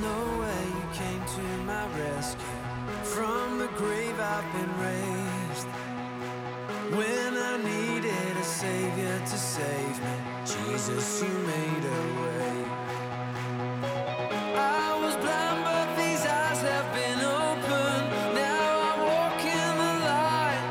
[0.00, 2.44] no way you came to my rescue.
[3.02, 5.68] From the grave I've been raised.
[6.98, 12.64] When I needed a savior to save me, Jesus, you made a way.
[14.56, 18.06] I was blind, but these eyes have been opened.
[18.34, 20.64] Now I walk in the light.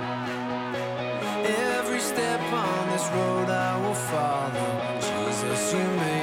[1.77, 4.69] Every step on this road I will follow.
[4.99, 6.22] Jesus, you made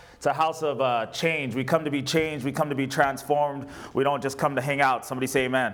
[0.21, 1.55] It's a house of uh, change.
[1.55, 2.45] We come to be changed.
[2.45, 3.67] We come to be transformed.
[3.95, 5.03] We don't just come to hang out.
[5.03, 5.73] Somebody say amen.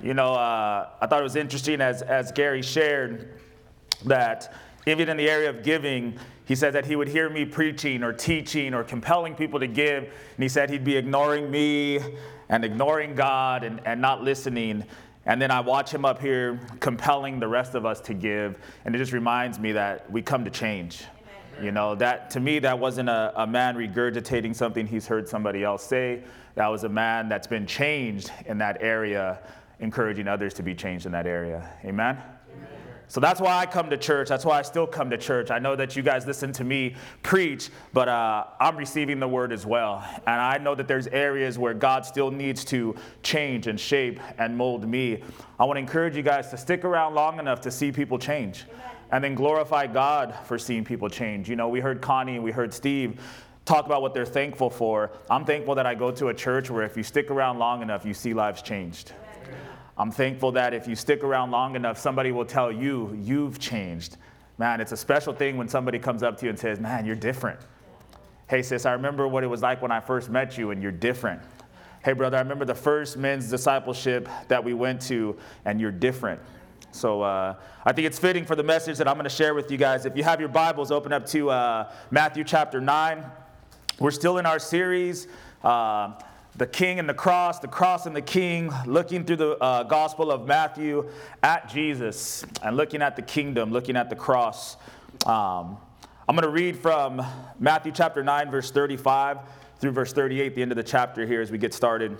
[0.00, 3.34] You know, uh, I thought it was interesting as, as Gary shared
[4.06, 4.54] that
[4.86, 8.14] even in the area of giving, he said that he would hear me preaching or
[8.14, 12.00] teaching or compelling people to give, and he said he'd be ignoring me
[12.48, 14.84] and ignoring God and, and not listening.
[15.26, 18.94] And then I watch him up here compelling the rest of us to give, and
[18.94, 21.04] it just reminds me that we come to change.
[21.60, 25.62] You know, that to me, that wasn't a, a man regurgitating something he's heard somebody
[25.62, 26.22] else say.
[26.54, 29.40] That was a man that's been changed in that area,
[29.78, 31.70] encouraging others to be changed in that area.
[31.84, 32.18] Amen?
[33.08, 34.28] So that's why I come to church.
[34.28, 35.50] That's why I still come to church.
[35.50, 36.94] I know that you guys listen to me
[37.24, 40.04] preach, but uh, I'm receiving the word as well.
[40.28, 44.56] And I know that there's areas where God still needs to change and shape and
[44.56, 45.24] mold me.
[45.58, 48.64] I want to encourage you guys to stick around long enough to see people change
[49.12, 51.48] and then glorify God for seeing people change.
[51.48, 53.20] You know, we heard Connie we heard Steve
[53.64, 55.10] talk about what they're thankful for.
[55.28, 58.04] I'm thankful that I go to a church where if you stick around long enough,
[58.04, 59.12] you see lives changed.
[59.96, 64.16] I'm thankful that if you stick around long enough, somebody will tell you, you've changed.
[64.56, 67.16] Man, it's a special thing when somebody comes up to you and says, Man, you're
[67.16, 67.60] different.
[68.48, 70.90] Hey, sis, I remember what it was like when I first met you, and you're
[70.90, 71.40] different.
[72.02, 76.40] Hey, brother, I remember the first men's discipleship that we went to, and you're different.
[76.92, 79.70] So uh, I think it's fitting for the message that I'm going to share with
[79.70, 80.06] you guys.
[80.06, 83.24] If you have your Bibles, open up to uh, Matthew chapter 9.
[84.00, 85.28] We're still in our series.
[85.62, 86.14] Uh,
[86.56, 90.32] the king and the cross, the cross and the king, looking through the uh, Gospel
[90.32, 91.08] of Matthew
[91.42, 94.76] at Jesus and looking at the kingdom, looking at the cross.
[95.26, 95.78] Um,
[96.28, 97.24] I'm going to read from
[97.60, 99.38] Matthew chapter 9, verse 35
[99.78, 102.18] through verse 38, the end of the chapter here as we get started.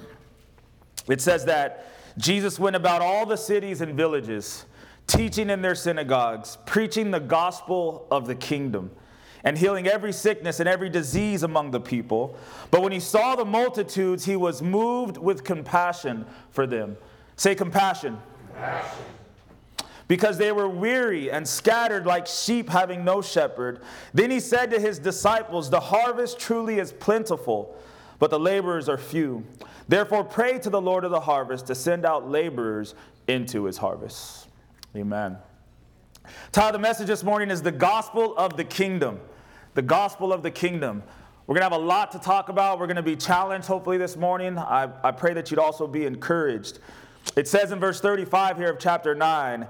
[1.08, 1.86] It says that
[2.18, 4.66] Jesus went about all the cities and villages,
[5.06, 8.90] teaching in their synagogues, preaching the gospel of the kingdom
[9.44, 12.36] and healing every sickness and every disease among the people.
[12.70, 16.96] But when he saw the multitudes, he was moved with compassion for them.
[17.36, 18.18] Say compassion.
[18.48, 19.04] Compassion.
[20.08, 23.80] Because they were weary and scattered like sheep having no shepherd.
[24.12, 27.76] Then he said to his disciples, The harvest truly is plentiful,
[28.18, 29.46] but the laborers are few.
[29.90, 32.94] Therefore, pray to the Lord of the harvest to send out laborers
[33.26, 34.46] into his harvest.
[34.94, 35.36] Amen.
[36.56, 39.18] Of the message this morning is the gospel of the kingdom.
[39.74, 41.02] The gospel of the kingdom.
[41.44, 42.78] We're going to have a lot to talk about.
[42.78, 44.58] We're going to be challenged, hopefully, this morning.
[44.58, 46.78] I, I pray that you'd also be encouraged.
[47.34, 49.66] It says in verse 35 here of chapter 9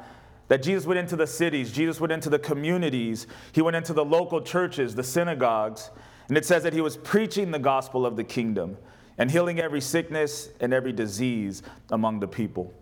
[0.49, 4.05] that Jesus went into the cities, Jesus went into the communities, he went into the
[4.05, 5.91] local churches, the synagogues,
[6.29, 8.77] and it says that he was preaching the gospel of the kingdom
[9.21, 12.73] and healing every sickness and every disease among the people.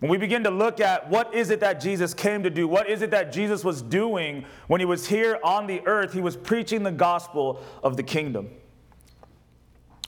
[0.00, 2.90] When we begin to look at what is it that Jesus came to do, what
[2.90, 6.36] is it that Jesus was doing when he was here on the earth, he was
[6.36, 8.50] preaching the gospel of the kingdom.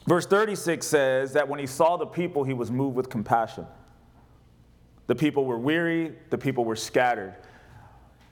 [0.05, 3.65] Verse 36 says that when he saw the people, he was moved with compassion.
[5.07, 7.37] The people were weary, the people were scattered.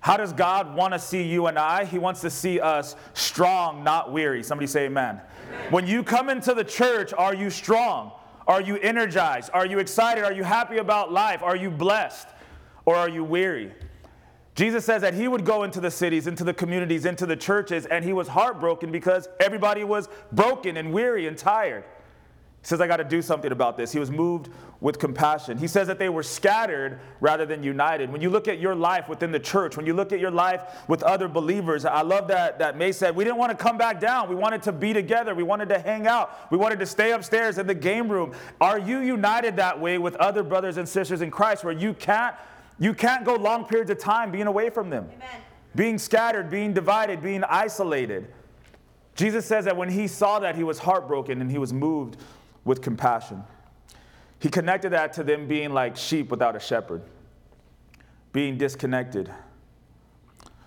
[0.01, 1.85] How does God want to see you and I?
[1.85, 4.43] He wants to see us strong, not weary.
[4.43, 5.21] Somebody say amen.
[5.49, 5.71] amen.
[5.71, 8.13] When you come into the church, are you strong?
[8.47, 9.51] Are you energized?
[9.53, 10.23] Are you excited?
[10.23, 11.43] Are you happy about life?
[11.43, 12.27] Are you blessed?
[12.85, 13.73] Or are you weary?
[14.55, 17.85] Jesus says that he would go into the cities, into the communities, into the churches,
[17.85, 21.83] and he was heartbroken because everybody was broken and weary and tired.
[22.69, 23.91] He says, I got to do something about this.
[23.91, 25.57] He was moved with compassion.
[25.57, 28.11] He says that they were scattered rather than united.
[28.11, 30.61] When you look at your life within the church, when you look at your life
[30.87, 33.99] with other believers, I love that, that May said, we didn't want to come back
[33.99, 34.29] down.
[34.29, 35.33] We wanted to be together.
[35.33, 36.51] We wanted to hang out.
[36.51, 38.35] We wanted to stay upstairs in the game room.
[38.61, 42.35] Are you united that way with other brothers and sisters in Christ where you can't,
[42.77, 45.09] you can't go long periods of time being away from them?
[45.15, 45.41] Amen.
[45.73, 48.27] Being scattered, being divided, being isolated.
[49.15, 52.17] Jesus says that when he saw that, he was heartbroken and he was moved
[52.65, 53.43] with compassion.
[54.39, 57.01] He connected that to them being like sheep without a shepherd,
[58.31, 59.31] being disconnected.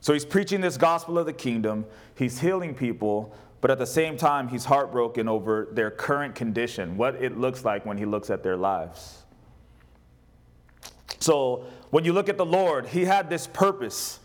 [0.00, 4.17] So he's preaching this gospel of the kingdom, he's healing people, but at the same
[4.17, 8.43] time, he's heartbroken over their current condition, what it looks like when he looks at
[8.43, 9.23] their lives.
[11.21, 14.19] So when you look at the Lord, he had this purpose,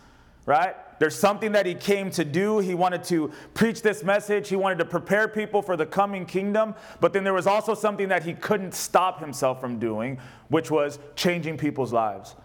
[0.47, 0.75] right?
[0.97, 2.59] There's something that he came to do.
[2.59, 4.47] He wanted to preach this message.
[4.47, 6.73] He wanted to prepare people for the coming kingdom.
[7.01, 10.97] But then there was also something that he couldn't stop himself from doing, which was
[11.15, 12.35] changing people's lives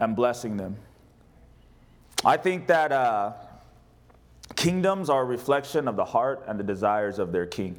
[0.00, 0.76] and blessing them.
[2.24, 3.32] I think that uh,
[4.56, 7.78] kingdoms are a reflection of the heart and the desires of their king.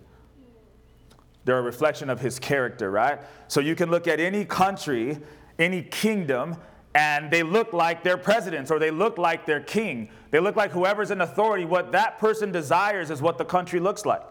[1.44, 3.20] They're a reflection of his character, right?
[3.50, 5.18] So you can look at any country,
[5.60, 6.56] any kingdom,
[6.96, 10.10] and they look like their presidents or they look like their king.
[10.32, 11.66] They look like whoever's in authority.
[11.66, 14.22] What that person desires is what the country looks like.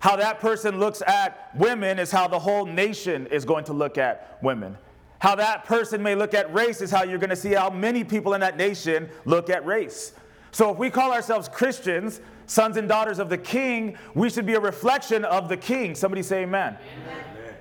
[0.00, 3.96] how that person looks at women is how the whole nation is going to look
[3.96, 4.76] at women.
[5.18, 8.04] How that person may look at race is how you're going to see how many
[8.04, 10.12] people in that nation look at race.
[10.50, 14.54] So if we call ourselves Christians, sons and daughters of the king, we should be
[14.54, 15.94] a reflection of the king.
[15.94, 16.76] Somebody say amen.
[17.02, 17.54] amen.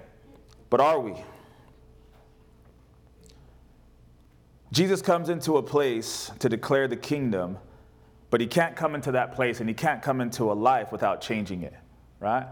[0.69, 1.13] But are we?
[4.75, 7.57] Jesus comes into a place to declare the kingdom,
[8.29, 11.21] but he can't come into that place and he can't come into a life without
[11.21, 11.73] changing it,
[12.19, 12.45] right?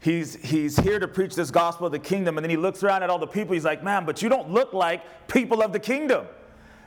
[0.00, 3.04] He's, he's here to preach this gospel of the kingdom, and then he looks around
[3.04, 3.54] at all the people.
[3.54, 6.26] He's like, man, but you don't look like people of the kingdom.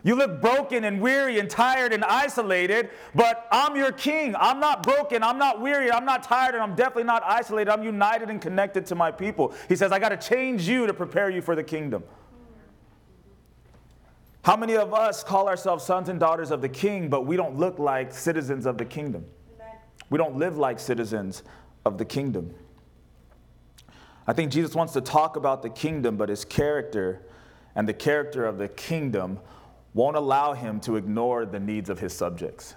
[0.04, 4.36] You look broken and weary and tired and isolated, but I'm your king.
[4.38, 5.24] I'm not broken.
[5.24, 5.90] I'm not weary.
[5.90, 7.72] I'm not tired, and I'm definitely not isolated.
[7.72, 9.54] I'm united and connected to my people.
[9.70, 12.04] He says, I got to change you to prepare you for the kingdom.
[14.44, 17.58] How many of us call ourselves sons and daughters of the king, but we don't
[17.58, 19.26] look like citizens of the kingdom?
[20.10, 21.44] We don't live like citizens
[21.86, 22.54] of the kingdom.
[24.28, 27.22] I think Jesus wants to talk about the kingdom, but his character
[27.74, 29.40] and the character of the kingdom
[29.94, 32.76] won't allow him to ignore the needs of his subjects.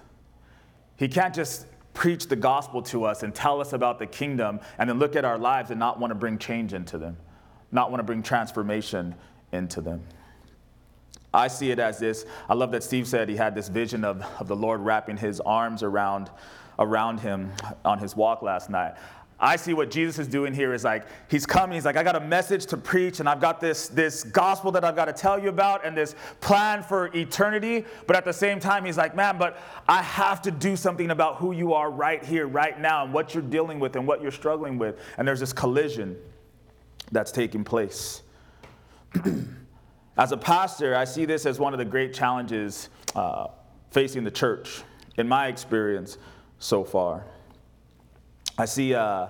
[0.97, 4.89] He can't just preach the gospel to us and tell us about the kingdom and
[4.89, 7.17] then look at our lives and not want to bring change into them,
[7.73, 9.17] not want to bring transformation
[9.51, 10.03] into them.
[11.35, 12.25] I see it as this.
[12.49, 15.41] I love that Steve said he had this vision of, of the Lord wrapping his
[15.41, 16.31] arms around,
[16.79, 17.53] around him
[17.85, 18.95] on his walk last night.
[19.39, 22.17] I see what Jesus is doing here is like he's coming, he's like, I got
[22.17, 25.39] a message to preach, and I've got this, this gospel that I've got to tell
[25.39, 27.85] you about, and this plan for eternity.
[28.07, 31.37] But at the same time, he's like, man, but I have to do something about
[31.37, 34.31] who you are right here, right now, and what you're dealing with and what you're
[34.31, 34.99] struggling with.
[35.19, 36.17] And there's this collision
[37.13, 38.23] that's taking place.
[40.17, 43.49] As a pastor, I see this as one of the great challenges uh,
[43.91, 44.83] facing the church,
[45.19, 46.17] in my experience
[46.59, 47.25] so far.
[48.57, 49.29] I see uh,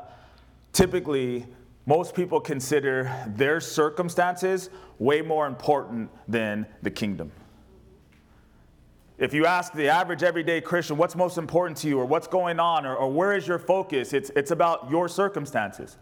[0.72, 1.46] typically
[1.86, 7.32] most people consider their circumstances way more important than the kingdom.
[9.18, 12.60] If you ask the average everyday Christian, what's most important to you, or what's going
[12.60, 15.96] on, or, or where is your focus, it's, it's about your circumstances.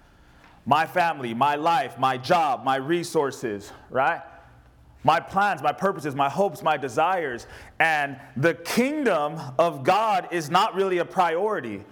[0.67, 4.23] My family, my life, my job, my resources, right?
[5.05, 7.47] My plans, my purposes, my hopes, my desires.
[7.79, 11.85] And the kingdom of God is not really a priority.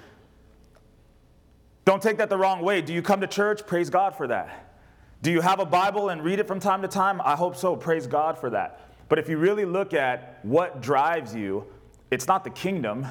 [1.85, 2.81] Don't take that the wrong way.
[2.81, 3.67] Do you come to church?
[3.67, 4.77] Praise God for that.
[5.21, 7.21] Do you have a Bible and read it from time to time?
[7.21, 7.77] I hope so.
[7.77, 8.81] Praise God for that.
[9.09, 11.67] But if you really look at what drives you,
[12.11, 13.07] it's not the kingdom,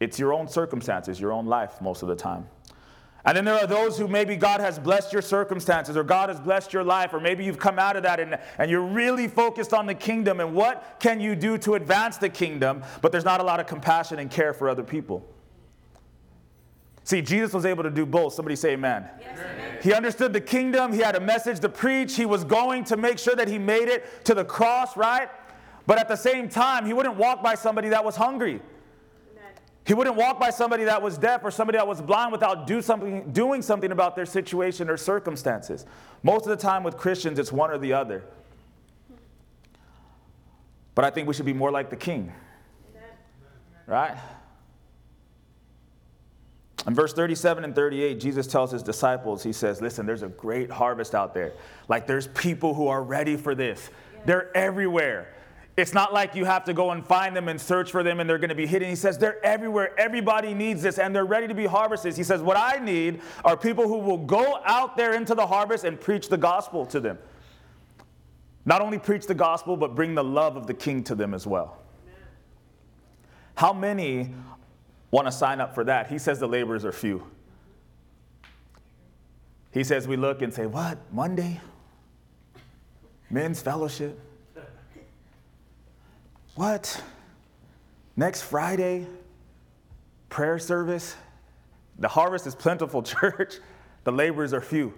[0.00, 2.46] it's your own circumstances, your own life most of the time.
[3.26, 6.38] And then there are those who maybe God has blessed your circumstances or God has
[6.38, 9.72] blessed your life, or maybe you've come out of that and, and you're really focused
[9.72, 13.40] on the kingdom and what can you do to advance the kingdom, but there's not
[13.40, 15.26] a lot of compassion and care for other people.
[17.04, 18.34] See, Jesus was able to do both.
[18.34, 19.08] Somebody say amen.
[19.20, 19.78] Yes, amen.
[19.82, 23.18] He understood the kingdom, he had a message to preach, he was going to make
[23.18, 25.28] sure that he made it to the cross, right?
[25.86, 28.60] But at the same time, he wouldn't walk by somebody that was hungry.
[29.86, 32.80] He wouldn't walk by somebody that was deaf or somebody that was blind without do
[32.80, 35.84] something, doing something about their situation or circumstances.
[36.22, 38.24] Most of the time with Christians, it's one or the other.
[40.94, 42.32] But I think we should be more like the king.
[43.86, 44.16] Right?
[46.86, 50.70] In verse 37 and 38, Jesus tells his disciples, He says, Listen, there's a great
[50.70, 51.52] harvest out there.
[51.88, 53.90] Like there's people who are ready for this,
[54.24, 55.34] they're everywhere.
[55.76, 58.30] It's not like you have to go and find them and search for them and
[58.30, 58.88] they're going to be hidden.
[58.88, 59.98] He says they're everywhere.
[59.98, 62.16] Everybody needs this and they're ready to be harvested.
[62.16, 65.84] He says, What I need are people who will go out there into the harvest
[65.84, 67.18] and preach the gospel to them.
[68.64, 71.46] Not only preach the gospel, but bring the love of the king to them as
[71.46, 71.82] well.
[73.56, 74.32] How many
[75.10, 76.08] want to sign up for that?
[76.08, 77.26] He says the laborers are few.
[79.72, 80.98] He says, We look and say, What?
[81.12, 81.60] Monday?
[83.28, 84.20] Men's fellowship?
[86.54, 87.02] What?
[88.16, 89.06] Next Friday,
[90.28, 91.16] prayer service?
[91.98, 93.56] The harvest is plentiful, church.
[94.04, 94.94] The laborers are few.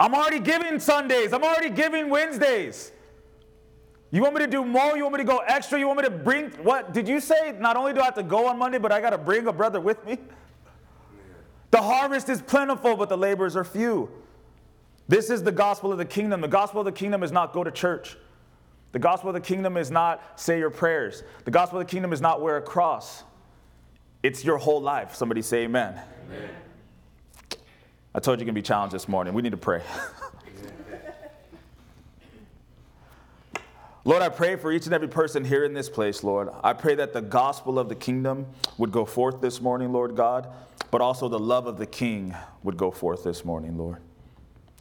[0.00, 1.32] I'm already giving Sundays.
[1.32, 2.92] I'm already giving Wednesdays.
[4.10, 4.96] You want me to do more?
[4.96, 5.78] You want me to go extra?
[5.78, 6.92] You want me to bring what?
[6.92, 9.10] Did you say not only do I have to go on Monday, but I got
[9.10, 10.18] to bring a brother with me?
[11.70, 14.10] The harvest is plentiful, but the laborers are few.
[15.08, 16.40] This is the gospel of the kingdom.
[16.40, 18.16] The gospel of the kingdom is not go to church.
[18.92, 21.22] The gospel of the kingdom is not say your prayers.
[21.44, 23.24] The gospel of the kingdom is not wear a cross.
[24.22, 25.14] It's your whole life.
[25.14, 26.00] Somebody say amen.
[26.26, 26.50] amen.
[28.14, 29.32] I told you you can be challenged this morning.
[29.32, 29.82] We need to pray.
[34.04, 36.50] Lord, I pray for each and every person here in this place, Lord.
[36.62, 38.46] I pray that the gospel of the kingdom
[38.76, 40.48] would go forth this morning, Lord God,
[40.90, 43.98] but also the love of the king would go forth this morning, Lord.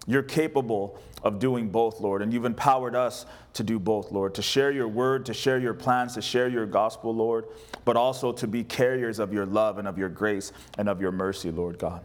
[0.08, 4.41] You're capable of doing both, Lord, and you've empowered us to do both, Lord, to
[4.41, 7.46] share your word, to share your plans, to share your gospel, Lord,
[7.86, 11.12] but also to be carriers of your love and of your grace and of your
[11.12, 12.03] mercy, Lord God.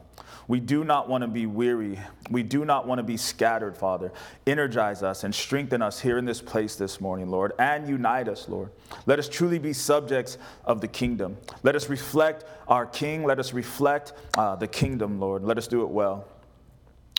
[0.48, 1.98] We do not want to be weary.
[2.30, 4.12] We do not want to be scattered, Father.
[4.46, 8.48] Energize us and strengthen us here in this place this morning, Lord, and unite us,
[8.48, 8.70] Lord.
[9.06, 11.36] Let us truly be subjects of the kingdom.
[11.64, 13.24] Let us reflect our King.
[13.24, 15.42] Let us reflect uh, the kingdom, Lord.
[15.42, 16.28] Let us do it well.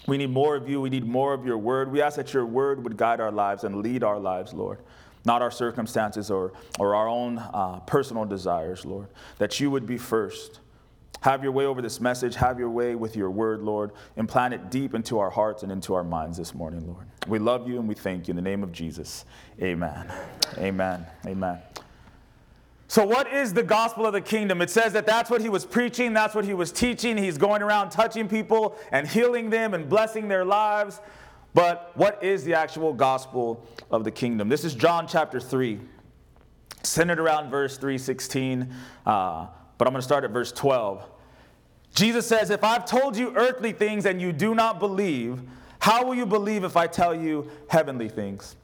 [0.08, 0.82] We need more of you.
[0.82, 1.92] We need more of your word.
[1.92, 4.80] We ask that your word would guide our lives and lead our lives, Lord.
[5.26, 9.08] Not our circumstances or, or our own uh, personal desires, Lord.
[9.38, 10.62] That you would be first.
[11.22, 12.36] Have your way over this message.
[12.36, 13.92] Have your way with your word, Lord.
[14.16, 17.06] Implant it deep into our hearts and into our minds this morning, Lord.
[17.28, 18.32] We love you and we thank you.
[18.32, 19.26] In the name of Jesus,
[19.62, 20.10] amen.
[20.58, 21.06] Amen.
[21.26, 21.60] Amen.
[22.90, 24.62] So, what is the gospel of the kingdom?
[24.62, 27.18] It says that that's what he was preaching, that's what he was teaching.
[27.18, 31.02] He's going around touching people and healing them and blessing their lives.
[31.54, 34.48] But what is the actual gospel of the kingdom?
[34.48, 35.80] This is John chapter 3,
[36.84, 38.74] centered around verse 316,
[39.06, 41.10] uh, but I'm going to start at verse 12.
[41.94, 45.42] Jesus says, If I've told you earthly things and you do not believe,
[45.80, 48.56] how will you believe if I tell you heavenly things?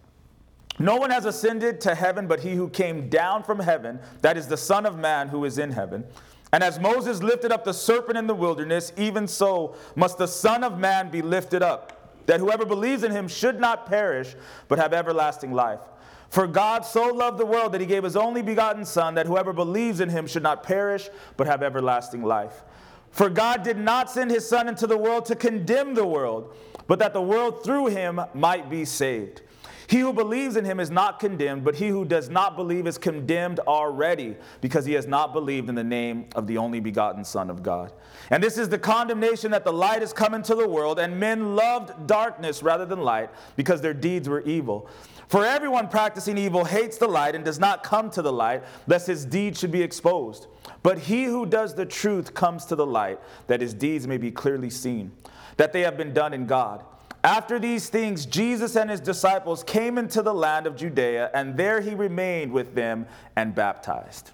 [0.80, 4.48] No one has ascended to heaven but he who came down from heaven, that is
[4.48, 6.04] the Son of Man who is in heaven.
[6.52, 10.64] And as Moses lifted up the serpent in the wilderness, even so must the Son
[10.64, 14.36] of Man be lifted up, that whoever believes in him should not perish,
[14.68, 15.82] but have everlasting life.
[16.30, 19.54] For God so loved the world that he gave his only begotten Son, that whoever
[19.54, 22.64] believes in him should not perish, but have everlasting life.
[23.12, 26.56] For God did not send his Son into the world to condemn the world,
[26.88, 29.42] but that the world through him might be saved.
[29.88, 32.98] He who believes in him is not condemned, but he who does not believe is
[32.98, 37.50] condemned already, because he has not believed in the name of the only begotten Son
[37.50, 37.92] of God.
[38.30, 41.56] And this is the condemnation that the light has come into the world, and men
[41.56, 44.90] loved darkness rather than light, because their deeds were evil.
[45.28, 49.08] For everyone practicing evil hates the light and does not come to the light, lest
[49.08, 50.48] his deeds should be exposed.
[50.84, 54.32] But he who does the truth comes to the light, that his deeds may be
[54.32, 55.12] clearly seen,
[55.58, 56.86] that they have been done in God.
[57.24, 61.80] After these things, Jesus and his disciples came into the land of Judea, and there
[61.80, 63.06] he remained with them
[63.38, 64.32] and baptized.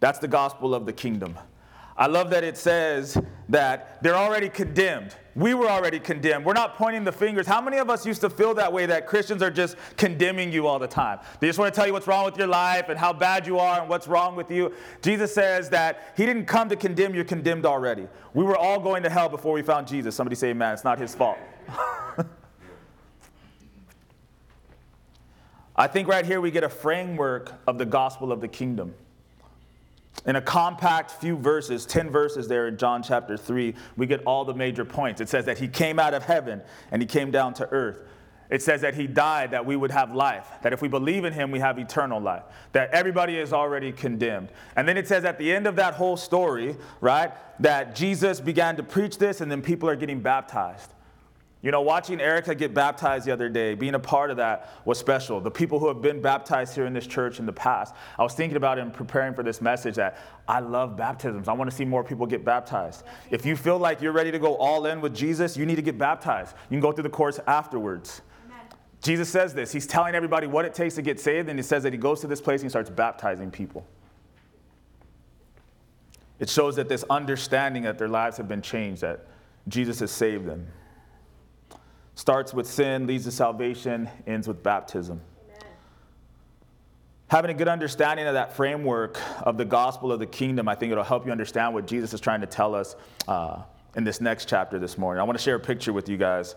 [0.00, 1.38] That's the gospel of the kingdom.
[2.00, 3.18] I love that it says
[3.50, 5.14] that they're already condemned.
[5.34, 6.46] We were already condemned.
[6.46, 7.46] We're not pointing the fingers.
[7.46, 10.66] How many of us used to feel that way that Christians are just condemning you
[10.66, 11.18] all the time?
[11.40, 13.58] They just want to tell you what's wrong with your life and how bad you
[13.58, 14.72] are and what's wrong with you.
[15.02, 18.08] Jesus says that He didn't come to condemn, you're condemned already.
[18.32, 20.16] We were all going to hell before we found Jesus.
[20.16, 20.72] Somebody say, Amen.
[20.72, 21.36] It's not His fault.
[25.76, 28.94] I think right here we get a framework of the gospel of the kingdom
[30.26, 34.44] in a compact few verses, 10 verses there in John chapter 3, we get all
[34.44, 35.20] the major points.
[35.20, 36.60] It says that he came out of heaven
[36.90, 38.02] and he came down to earth.
[38.50, 41.32] It says that he died that we would have life, that if we believe in
[41.32, 44.48] him, we have eternal life, that everybody is already condemned.
[44.74, 48.76] And then it says at the end of that whole story, right, that Jesus began
[48.76, 50.92] to preach this and then people are getting baptized.
[51.62, 54.98] You know, watching Erica get baptized the other day, being a part of that was
[54.98, 55.40] special.
[55.42, 58.32] The people who have been baptized here in this church in the past, I was
[58.32, 60.16] thinking about in preparing for this message that
[60.48, 61.48] I love baptisms.
[61.48, 63.04] I want to see more people get baptized.
[63.30, 65.82] If you feel like you're ready to go all in with Jesus, you need to
[65.82, 66.56] get baptized.
[66.70, 68.22] You can go through the course afterwards.
[68.46, 68.66] Amen.
[69.02, 69.70] Jesus says this.
[69.70, 72.22] He's telling everybody what it takes to get saved, and he says that he goes
[72.22, 73.86] to this place and he starts baptizing people.
[76.38, 79.26] It shows that this understanding that their lives have been changed, that
[79.68, 80.66] Jesus has saved them.
[82.20, 85.22] Starts with sin, leads to salvation, ends with baptism.
[85.48, 85.70] Amen.
[87.28, 90.92] Having a good understanding of that framework of the gospel of the kingdom, I think
[90.92, 92.94] it'll help you understand what Jesus is trying to tell us
[93.26, 93.62] uh,
[93.96, 95.18] in this next chapter this morning.
[95.18, 96.56] I want to share a picture with you guys.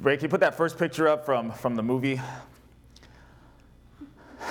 [0.00, 2.20] Ray, can you put that first picture up from, from the movie?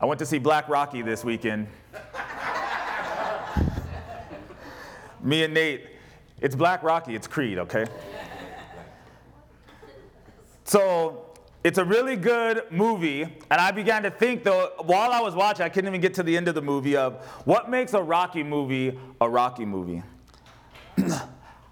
[0.00, 1.66] I went to see Black Rocky this weekend.
[5.20, 5.96] Me and Nate,
[6.40, 7.86] it's Black Rocky, it's Creed, okay?
[10.64, 15.34] So it's a really good movie, and I began to think though, while I was
[15.34, 18.02] watching, I couldn't even get to the end of the movie of what makes a
[18.02, 20.02] Rocky movie a Rocky movie.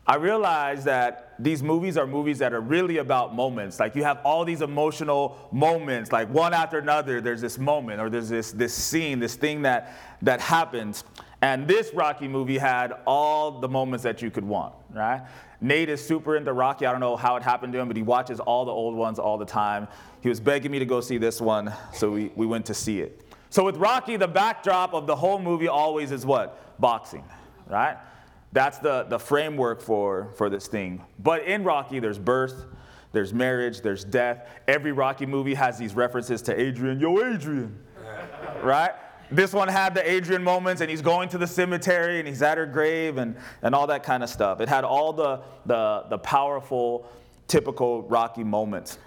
[0.08, 3.78] I realized that these movies are movies that are really about moments.
[3.78, 8.08] Like you have all these emotional moments, like one after another, there's this moment or
[8.08, 11.04] there's this, this scene, this thing that, that happens.
[11.40, 15.22] And this Rocky movie had all the moments that you could want, right?
[15.60, 16.84] Nate is super into Rocky.
[16.84, 19.18] I don't know how it happened to him, but he watches all the old ones
[19.18, 19.86] all the time.
[20.20, 23.00] He was begging me to go see this one, so we, we went to see
[23.00, 23.24] it.
[23.50, 26.80] So with Rocky, the backdrop of the whole movie always is what?
[26.80, 27.24] Boxing,
[27.68, 27.96] right?
[28.52, 31.04] That's the, the framework for, for this thing.
[31.18, 32.64] But in Rocky, there's birth,
[33.12, 34.48] there's marriage, there's death.
[34.66, 36.98] Every Rocky movie has these references to Adrian.
[36.98, 37.78] Yo, Adrian.
[38.62, 38.92] right?
[39.30, 42.56] This one had the Adrian moments, and he's going to the cemetery, and he's at
[42.56, 44.60] her grave, and, and all that kind of stuff.
[44.60, 47.10] It had all the, the, the powerful,
[47.46, 48.98] typical Rocky moments.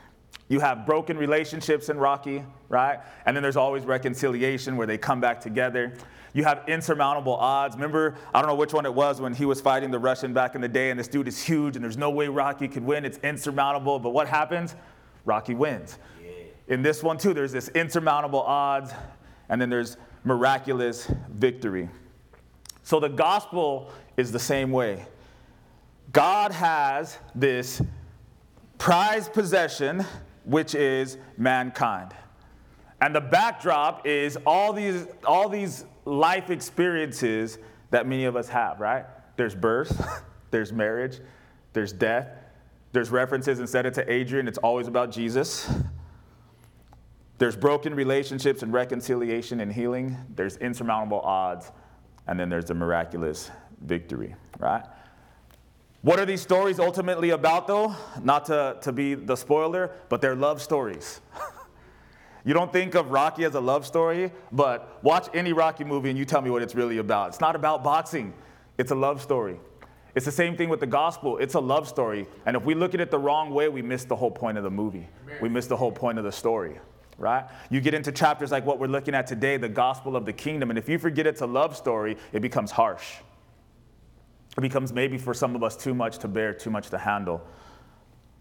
[0.47, 2.99] You have broken relationships in Rocky, right?
[3.25, 5.93] And then there's always reconciliation where they come back together.
[6.33, 7.75] You have insurmountable odds.
[7.75, 10.53] Remember, I don't know which one it was when he was fighting the Russian back
[10.53, 13.05] in the day, and this dude is huge, and there's no way Rocky could win.
[13.05, 13.97] It's insurmountable.
[13.97, 14.75] But what happens?
[15.25, 15.97] Rocky wins.
[16.21, 16.31] Yeah.
[16.67, 18.91] In this one, too, there's this insurmountable odds,
[19.49, 21.89] and then there's miraculous victory.
[22.83, 25.05] So the gospel is the same way.
[26.13, 27.81] God has this
[28.77, 30.05] prized possession,
[30.43, 32.13] which is mankind.
[32.99, 37.57] And the backdrop is all these, all these life experiences
[37.89, 39.05] that many of us have, right?
[39.37, 41.19] There's birth, there's marriage,
[41.73, 42.27] there's death,
[42.91, 45.71] there's references instead of to Adrian, it's always about Jesus.
[47.41, 51.71] There's broken relationships and reconciliation and healing, there's insurmountable odds,
[52.27, 53.49] and then there's the miraculous
[53.83, 54.85] victory, right?
[56.03, 57.95] What are these stories ultimately about, though?
[58.21, 61.19] Not to, to be the spoiler, but they're love stories.
[62.43, 66.17] You don't think of Rocky as a love story, but watch any Rocky movie and
[66.17, 67.29] you tell me what it's really about.
[67.29, 68.33] It's not about boxing,
[68.77, 69.59] it's a love story.
[70.13, 71.37] It's the same thing with the gospel.
[71.37, 72.27] It's a love story.
[72.45, 74.63] And if we look at it the wrong way, we miss the whole point of
[74.63, 75.07] the movie.
[75.41, 76.79] We miss the whole point of the story,
[77.21, 77.45] right?
[77.69, 80.69] You get into chapters like what we're looking at today, the gospel of the kingdom.
[80.69, 83.15] And if you forget it's a love story, it becomes harsh.
[84.57, 87.41] It becomes maybe for some of us too much to bear, too much to handle.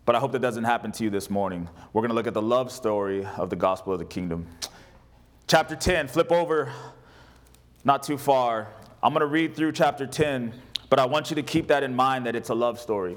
[0.05, 1.69] But I hope that doesn't happen to you this morning.
[1.93, 4.47] We're going to look at the love story of the gospel of the kingdom.
[5.47, 6.73] Chapter 10, flip over
[7.85, 8.69] not too far.
[9.03, 10.53] I'm going to read through chapter 10,
[10.89, 13.17] but I want you to keep that in mind that it's a love story.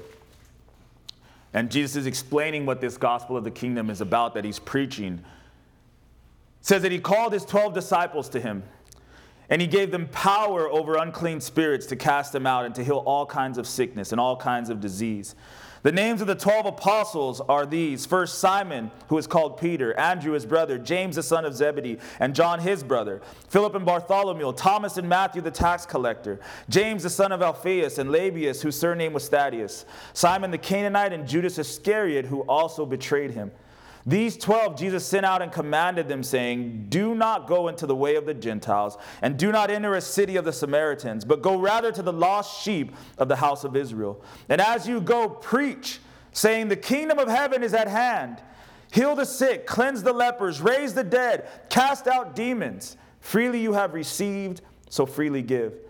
[1.52, 5.24] And Jesus is explaining what this gospel of the kingdom is about that he's preaching.
[6.64, 8.62] Says that he called his 12 disciples to him,
[9.50, 13.02] and he gave them power over unclean spirits to cast them out and to heal
[13.04, 15.34] all kinds of sickness and all kinds of disease.
[15.82, 20.32] The names of the 12 apostles are these First, Simon, who is called Peter, Andrew,
[20.32, 24.96] his brother, James, the son of Zebedee, and John, his brother, Philip and Bartholomew, Thomas
[24.96, 29.28] and Matthew, the tax collector, James, the son of Alphaeus, and Lebbaeus, whose surname was
[29.28, 33.50] Thaddaeus, Simon the Canaanite, and Judas Iscariot, who also betrayed him.
[34.06, 38.16] These 12 Jesus sent out and commanded them, saying, Do not go into the way
[38.16, 41.90] of the Gentiles, and do not enter a city of the Samaritans, but go rather
[41.90, 44.22] to the lost sheep of the house of Israel.
[44.50, 46.00] And as you go, preach,
[46.32, 48.42] saying, The kingdom of heaven is at hand.
[48.92, 52.96] Heal the sick, cleanse the lepers, raise the dead, cast out demons.
[53.20, 55.83] Freely you have received, so freely give.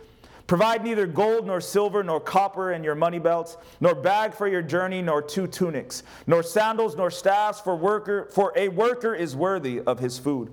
[0.47, 4.61] Provide neither gold nor silver nor copper in your money belts, nor bag for your
[4.61, 9.81] journey, nor two tunics, nor sandals nor staffs for worker, for a worker is worthy
[9.81, 10.53] of his food.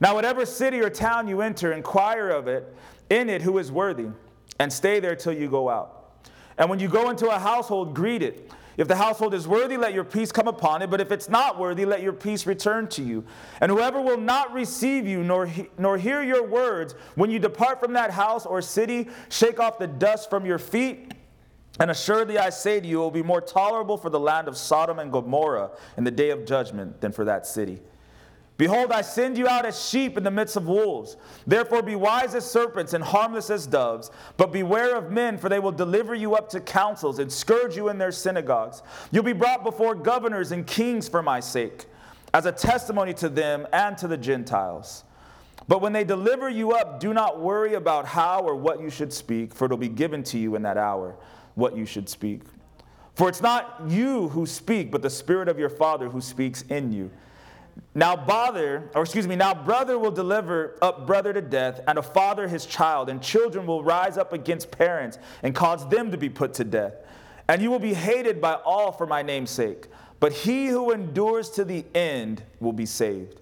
[0.00, 2.74] Now whatever city or town you enter, inquire of it,
[3.08, 4.08] in it who is worthy,
[4.58, 5.96] and stay there till you go out.
[6.58, 8.50] And when you go into a household, greet it.
[8.76, 10.90] If the household is worthy, let your peace come upon it.
[10.90, 13.24] But if it's not worthy, let your peace return to you.
[13.60, 17.80] And whoever will not receive you nor, he, nor hear your words, when you depart
[17.80, 21.12] from that house or city, shake off the dust from your feet.
[21.78, 24.56] And assuredly I say to you, it will be more tolerable for the land of
[24.56, 27.80] Sodom and Gomorrah in the day of judgment than for that city.
[28.60, 31.16] Behold, I send you out as sheep in the midst of wolves.
[31.46, 34.10] Therefore, be wise as serpents and harmless as doves.
[34.36, 37.88] But beware of men, for they will deliver you up to councils and scourge you
[37.88, 38.82] in their synagogues.
[39.12, 41.86] You'll be brought before governors and kings for my sake,
[42.34, 45.04] as a testimony to them and to the Gentiles.
[45.66, 49.14] But when they deliver you up, do not worry about how or what you should
[49.14, 51.16] speak, for it'll be given to you in that hour
[51.54, 52.42] what you should speak.
[53.14, 56.92] For it's not you who speak, but the Spirit of your Father who speaks in
[56.92, 57.10] you.
[57.94, 62.02] Now, father, or excuse me, now brother will deliver up brother to death, and a
[62.02, 66.28] father his child, and children will rise up against parents and cause them to be
[66.28, 66.94] put to death.
[67.48, 69.88] And you will be hated by all for my name's sake.
[70.20, 73.40] But he who endures to the end will be saved.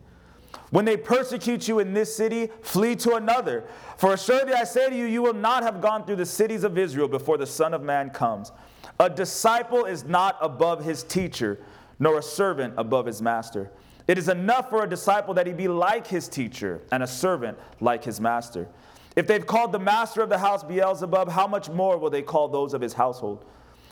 [0.71, 3.65] When they persecute you in this city, flee to another.
[3.97, 6.79] For assuredly I say to you, you will not have gone through the cities of
[6.79, 8.53] Israel before the Son of Man comes.
[9.01, 11.59] A disciple is not above his teacher,
[11.99, 13.71] nor a servant above his master.
[14.09, 17.59] It is enough for a disciple that he be like his teacher and a servant
[17.81, 18.67] like his master.
[19.15, 22.49] If they've called the master of the house Beelzebub, how much more will they call
[22.49, 23.45] those of his household?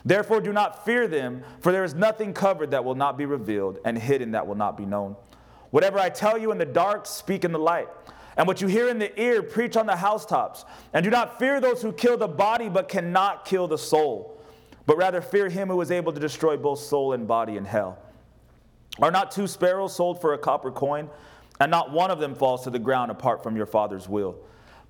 [0.05, 3.79] Therefore, do not fear them, for there is nothing covered that will not be revealed,
[3.85, 5.17] and hidden that will not be known.
[5.71, 7.89] Whatever I tell you in the dark, speak in the light.
[8.37, 10.65] And what you hear in the ear, preach on the housetops.
[10.93, 14.41] And do not fear those who kill the body, but cannot kill the soul,
[14.87, 17.99] but rather fear him who is able to destroy both soul and body in hell.
[19.01, 21.11] Are not two sparrows sold for a copper coin?
[21.61, 24.37] And not one of them falls to the ground apart from your Father's will.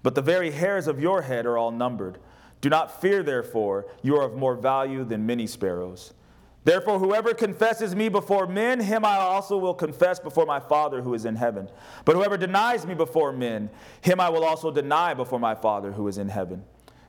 [0.02, 2.18] But the very hairs of your head are all numbered.
[2.60, 6.14] Do not fear, therefore, you are of more value than many sparrows.
[6.64, 11.14] Therefore, whoever confesses me before men, him I also will confess before my Father who
[11.14, 11.68] is in heaven.
[12.04, 16.08] But whoever denies me before men, him I will also deny before my Father who
[16.08, 16.64] is in heaven.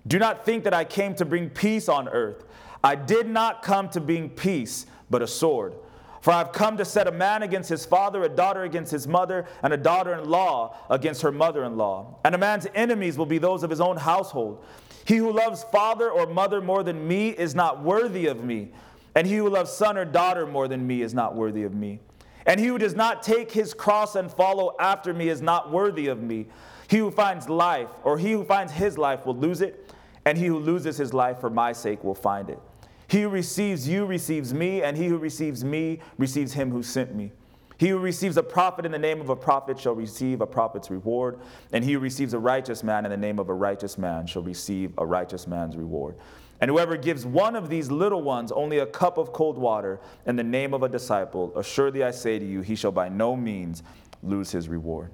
[0.05, 2.43] Do not think that I came to bring peace on earth.
[2.83, 5.73] I did not come to bring peace, but a sword.
[6.21, 9.07] For I have come to set a man against his father, a daughter against his
[9.07, 12.19] mother, and a daughter in law against her mother in law.
[12.25, 14.63] And a man's enemies will be those of his own household.
[15.05, 18.71] He who loves father or mother more than me is not worthy of me.
[19.15, 21.99] And he who loves son or daughter more than me is not worthy of me.
[22.45, 26.07] And he who does not take his cross and follow after me is not worthy
[26.07, 26.47] of me.
[26.89, 29.91] He who finds life, or he who finds his life, will lose it,
[30.25, 32.59] and he who loses his life for my sake will find it.
[33.07, 37.15] He who receives you receives me, and he who receives me receives him who sent
[37.15, 37.31] me.
[37.77, 40.89] He who receives a prophet in the name of a prophet shall receive a prophet's
[40.89, 41.39] reward,
[41.71, 44.41] and he who receives a righteous man in the name of a righteous man shall
[44.41, 46.15] receive a righteous man's reward.
[46.59, 50.35] And whoever gives one of these little ones only a cup of cold water in
[50.35, 53.83] the name of a disciple, assuredly I say to you, he shall by no means
[54.23, 55.11] lose his reward.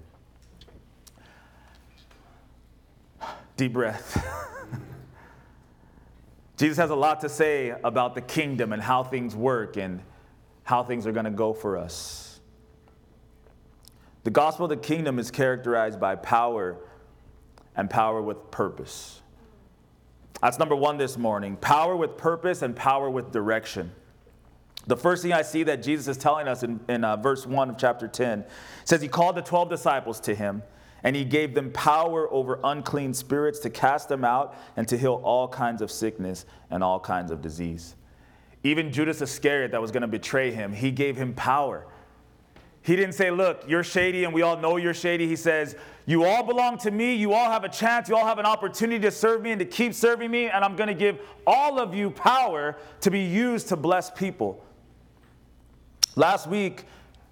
[3.57, 4.49] Deep breath.
[6.57, 10.01] Jesus has a lot to say about the kingdom and how things work and
[10.63, 12.39] how things are going to go for us.
[14.23, 16.77] The gospel of the kingdom is characterized by power
[17.75, 19.21] and power with purpose.
[20.41, 23.91] That's number one this morning power with purpose and power with direction.
[24.85, 27.69] The first thing I see that Jesus is telling us in, in uh, verse 1
[27.69, 28.43] of chapter 10
[28.83, 30.61] says he called the 12 disciples to him
[31.03, 35.21] and he gave them power over unclean spirits to cast them out and to heal
[35.23, 37.95] all kinds of sickness and all kinds of disease.
[38.63, 41.85] Even Judas Iscariot, that was going to betray him, he gave him power.
[42.81, 45.27] He didn't say, Look, you're shady and we all know you're shady.
[45.27, 47.15] He says, You all belong to me.
[47.15, 48.09] You all have a chance.
[48.09, 50.49] You all have an opportunity to serve me and to keep serving me.
[50.49, 54.63] And I'm going to give all of you power to be used to bless people.
[56.17, 56.85] Last week,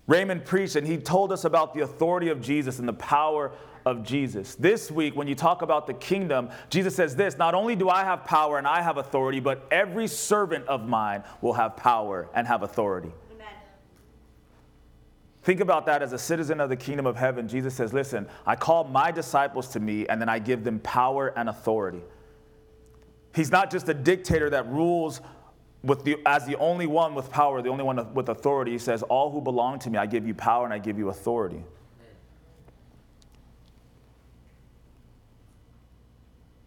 [0.07, 3.51] Raymond preached and he told us about the authority of Jesus and the power
[3.85, 4.55] of Jesus.
[4.55, 8.03] This week, when you talk about the kingdom, Jesus says this Not only do I
[8.03, 12.47] have power and I have authority, but every servant of mine will have power and
[12.47, 13.11] have authority.
[13.33, 13.53] Amen.
[15.43, 17.47] Think about that as a citizen of the kingdom of heaven.
[17.47, 21.33] Jesus says, Listen, I call my disciples to me and then I give them power
[21.35, 22.01] and authority.
[23.33, 25.21] He's not just a dictator that rules
[25.83, 29.01] with the, as the only one with power, the only one with authority, he says,
[29.03, 31.63] All who belong to me, I give you power and I give you authority.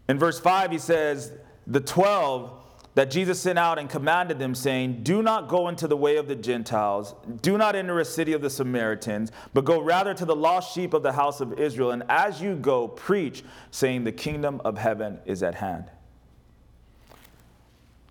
[0.09, 1.33] In verse 5, he says,
[1.67, 2.61] The 12
[2.95, 6.29] that Jesus sent out and commanded them, saying, Do not go into the way of
[6.29, 10.37] the Gentiles, do not enter a city of the Samaritans, but go rather to the
[10.37, 11.93] lost sheep of the house of Israel.
[11.93, 15.91] And as you go, preach, saying, The kingdom of heaven is at hand.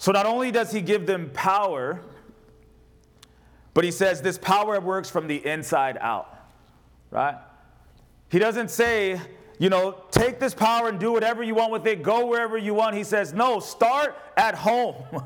[0.04, 2.02] So not only does he give them power,
[3.74, 6.46] but he says this power works from the inside out,
[7.10, 7.38] right?
[8.28, 9.22] He doesn't say,
[9.60, 12.74] you know, take this power and do whatever you want with it, go wherever you
[12.74, 12.98] want.
[12.98, 14.96] He says, no, start at home.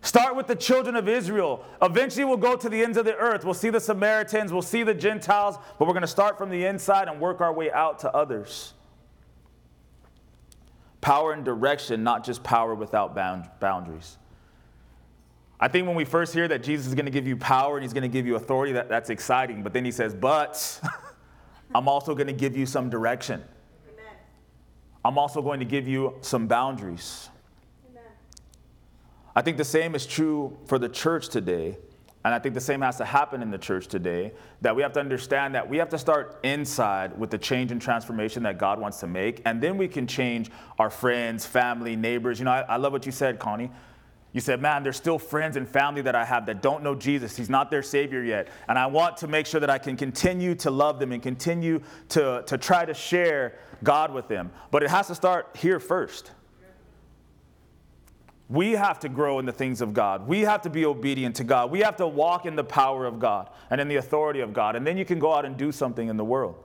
[0.00, 1.64] Start with the children of Israel.
[1.82, 3.44] Eventually, we'll go to the ends of the earth.
[3.44, 6.66] We'll see the Samaritans, we'll see the Gentiles, but we're going to start from the
[6.66, 8.74] inside and work our way out to others.
[11.00, 14.18] Power and direction, not just power without boundaries.
[15.60, 17.84] I think when we first hear that Jesus is going to give you power and
[17.84, 19.62] he's going to give you authority, that, that's exciting.
[19.62, 20.80] But then he says, But
[21.74, 23.42] I'm also going to give you some direction.
[23.92, 24.12] Amen.
[25.04, 27.28] I'm also going to give you some boundaries.
[29.34, 31.78] I think the same is true for the church today.
[32.28, 34.92] And I think the same has to happen in the church today that we have
[34.92, 38.78] to understand that we have to start inside with the change and transformation that God
[38.78, 39.40] wants to make.
[39.46, 42.38] And then we can change our friends, family, neighbors.
[42.38, 43.70] You know, I, I love what you said, Connie.
[44.34, 47.34] You said, man, there's still friends and family that I have that don't know Jesus.
[47.34, 48.48] He's not their Savior yet.
[48.68, 51.80] And I want to make sure that I can continue to love them and continue
[52.10, 54.50] to, to try to share God with them.
[54.70, 56.32] But it has to start here first.
[58.48, 60.26] We have to grow in the things of God.
[60.26, 61.70] We have to be obedient to God.
[61.70, 64.74] We have to walk in the power of God and in the authority of God.
[64.74, 66.56] And then you can go out and do something in the world.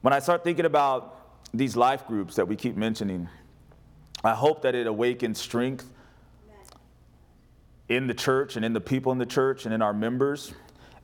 [0.00, 1.16] When I start thinking about
[1.52, 3.28] these life groups that we keep mentioning,
[4.22, 5.90] I hope that it awakens strength
[7.88, 10.52] in the church and in the people in the church and in our members.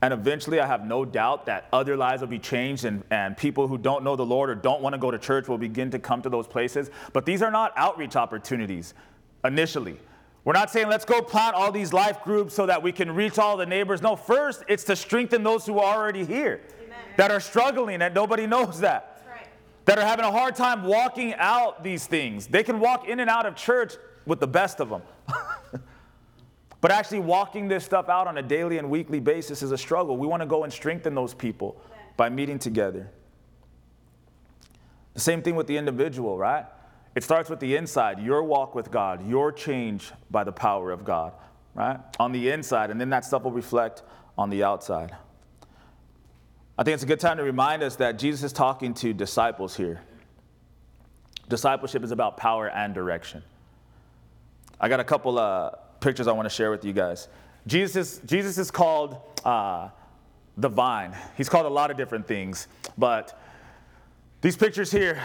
[0.04, 3.66] And eventually, I have no doubt that other lives will be changed, and, and people
[3.66, 5.98] who don't know the Lord or don't want to go to church will begin to
[5.98, 6.90] come to those places.
[7.14, 8.92] But these are not outreach opportunities
[9.46, 9.98] initially.
[10.44, 13.38] We're not saying let's go plant all these life groups so that we can reach
[13.38, 14.02] all the neighbors.
[14.02, 16.98] No, first, it's to strengthen those who are already here Amen.
[17.16, 19.22] that are struggling and nobody knows that.
[19.26, 19.46] Right.
[19.86, 22.46] That are having a hard time walking out these things.
[22.46, 23.94] They can walk in and out of church
[24.26, 25.00] with the best of them.
[26.84, 30.18] But actually, walking this stuff out on a daily and weekly basis is a struggle.
[30.18, 31.80] We want to go and strengthen those people
[32.18, 33.08] by meeting together.
[35.14, 36.66] The same thing with the individual, right?
[37.14, 41.06] It starts with the inside, your walk with God, your change by the power of
[41.06, 41.32] God,
[41.74, 42.00] right?
[42.20, 44.02] On the inside, and then that stuff will reflect
[44.36, 45.16] on the outside.
[46.76, 49.74] I think it's a good time to remind us that Jesus is talking to disciples
[49.74, 50.02] here.
[51.48, 53.42] Discipleship is about power and direction.
[54.78, 57.28] I got a couple of pictures I want to share with you guys.
[57.66, 59.88] Jesus is, Jesus is called uh,
[60.58, 61.16] the vine.
[61.34, 63.40] He's called a lot of different things, but
[64.42, 65.22] these pictures here,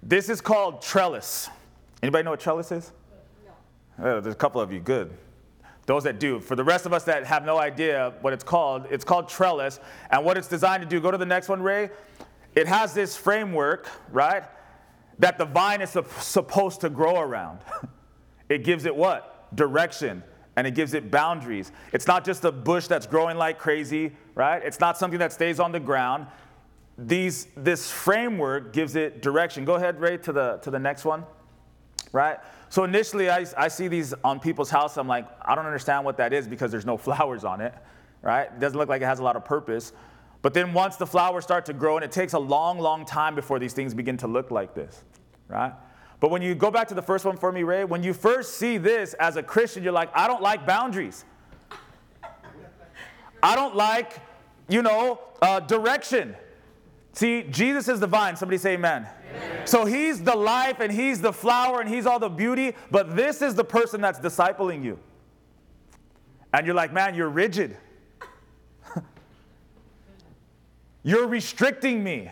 [0.00, 1.50] this is called trellis.
[2.04, 2.92] Anybody know what trellis is?
[3.98, 4.04] No.
[4.04, 4.78] Oh, there's a couple of you.
[4.78, 5.12] Good.
[5.86, 6.38] Those that do.
[6.38, 9.80] For the rest of us that have no idea what it's called, it's called trellis.
[10.10, 11.90] And what it's designed to do, go to the next one, Ray.
[12.54, 14.44] It has this framework, right,
[15.18, 17.58] that the vine is supposed to grow around.
[18.48, 19.31] it gives it what?
[19.54, 20.22] Direction
[20.56, 21.72] and it gives it boundaries.
[21.92, 24.62] It's not just a bush that's growing like crazy, right?
[24.62, 26.26] It's not something that stays on the ground.
[26.98, 29.64] These, this framework gives it direction.
[29.64, 31.24] Go ahead, Ray, to the, to the next one,
[32.12, 32.38] right?
[32.68, 34.98] So initially, I, I see these on people's house.
[34.98, 37.74] I'm like, I don't understand what that is because there's no flowers on it,
[38.20, 38.44] right?
[38.44, 39.92] It doesn't look like it has a lot of purpose.
[40.42, 43.34] But then once the flowers start to grow, and it takes a long, long time
[43.34, 45.02] before these things begin to look like this,
[45.48, 45.72] right?
[46.22, 48.54] But when you go back to the first one for me, Ray, when you first
[48.54, 51.24] see this as a Christian, you're like, I don't like boundaries.
[53.42, 54.20] I don't like,
[54.68, 56.36] you know, uh, direction.
[57.12, 58.36] See, Jesus is the vine.
[58.36, 59.04] Somebody say amen.
[59.34, 59.66] amen.
[59.66, 63.42] So he's the life and he's the flower and he's all the beauty, but this
[63.42, 65.00] is the person that's discipling you.
[66.54, 67.76] And you're like, man, you're rigid.
[71.02, 72.30] you're restricting me.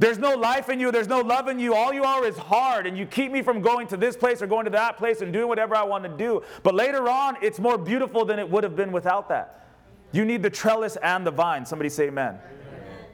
[0.00, 1.74] There's no life in you, there's no love in you.
[1.74, 4.46] All you are is hard, and you keep me from going to this place or
[4.46, 6.42] going to that place and doing whatever I want to do.
[6.62, 9.68] But later on, it's more beautiful than it would have been without that.
[10.12, 11.66] You need the trellis and the vine.
[11.66, 12.38] Somebody say amen.
[12.38, 13.04] amen.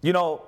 [0.00, 0.44] You know,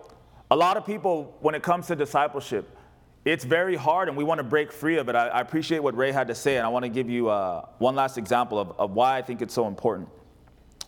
[0.53, 2.77] a lot of people, when it comes to discipleship,
[3.25, 5.17] it's very hard and we want to break free of it.
[5.17, 7.67] I, I appreciate what Ray had to say, and I want to give you uh,
[7.79, 10.09] one last example of, of why I think it's so important.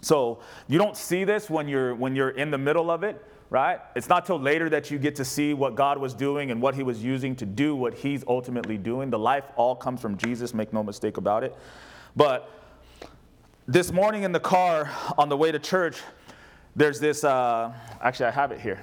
[0.02, 3.80] So you don't see this when you're when you're in the middle of it, right?
[3.94, 6.74] It's not till later that you get to see what God was doing and what
[6.74, 9.10] he was using to do what he's ultimately doing.
[9.10, 11.56] The life all comes from Jesus, make no mistake about it.
[12.16, 12.50] But
[13.68, 15.98] this morning in the car on the way to church,
[16.74, 18.82] there's this uh, actually I have it here.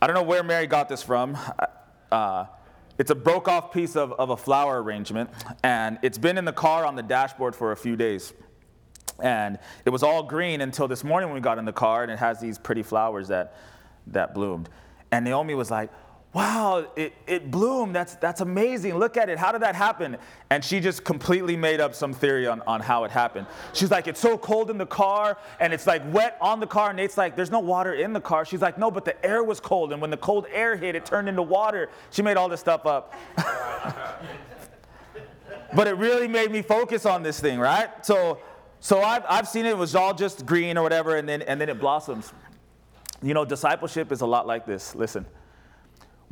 [0.00, 1.36] I don't know where Mary got this from.
[2.12, 2.46] Uh,
[2.98, 5.30] it's a broke off piece of, of a flower arrangement,
[5.64, 8.32] and it's been in the car on the dashboard for a few days.
[9.20, 12.10] And it was all green until this morning when we got in the car, and
[12.10, 13.56] it has these pretty flowers that,
[14.08, 14.68] that bloomed.
[15.10, 15.90] And Naomi was like,
[16.32, 17.94] wow, it, it bloomed.
[17.94, 18.96] That's, that's amazing.
[18.96, 19.38] Look at it.
[19.38, 20.16] How did that happen?
[20.48, 23.46] And she just completely made up some theory on, on how it happened.
[23.74, 26.88] She's like, it's so cold in the car and it's like wet on the car.
[26.88, 28.46] And Nate's like, there's no water in the car.
[28.46, 29.92] She's like, no, but the air was cold.
[29.92, 31.90] And when the cold air hit, it turned into water.
[32.10, 33.12] She made all this stuff up.
[35.74, 37.90] but it really made me focus on this thing, right?
[38.06, 38.38] So,
[38.82, 41.58] so I've, I've seen it, it was all just green or whatever, and then, and
[41.58, 42.34] then it blossoms.
[43.22, 44.94] You know, discipleship is a lot like this.
[44.94, 45.24] Listen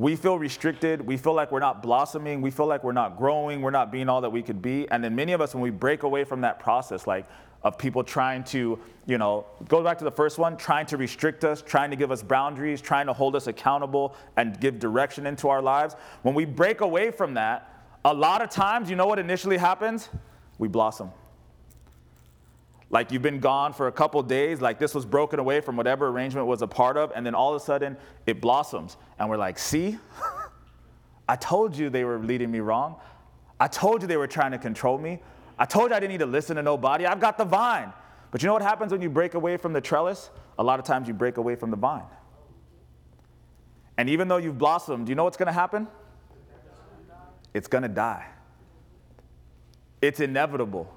[0.01, 1.07] we feel restricted.
[1.07, 2.41] We feel like we're not blossoming.
[2.41, 3.61] We feel like we're not growing.
[3.61, 4.91] We're not being all that we could be.
[4.91, 7.29] And then many of us, when we break away from that process, like
[7.65, 11.45] of people trying to, you know, go back to the first one, trying to restrict
[11.45, 15.51] us, trying to give us boundaries, trying to hold us accountable and give direction into
[15.51, 15.97] our lives.
[16.23, 20.09] When we break away from that, a lot of times, you know what initially happens?
[20.57, 21.11] We blossom.
[22.91, 26.09] Like you've been gone for a couple days, like this was broken away from whatever
[26.09, 28.97] arrangement was a part of, and then all of a sudden it blossoms.
[29.19, 29.99] And we're like, see?
[31.29, 32.97] I told you they were leading me wrong.
[33.61, 35.21] I told you they were trying to control me.
[35.57, 37.07] I told you I didn't need to listen to nobody.
[37.07, 37.93] I've got the vine.
[38.33, 40.31] But you know what happens when you break away from the trellis?
[40.59, 42.05] A lot of times you break away from the vine.
[43.97, 45.87] And even though you've blossomed, you know what's to happen?
[47.53, 48.27] It's to die.
[50.01, 50.93] It's inevitable.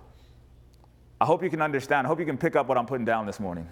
[1.23, 2.05] I hope you can understand.
[2.05, 3.65] I hope you can pick up what I'm putting down this morning.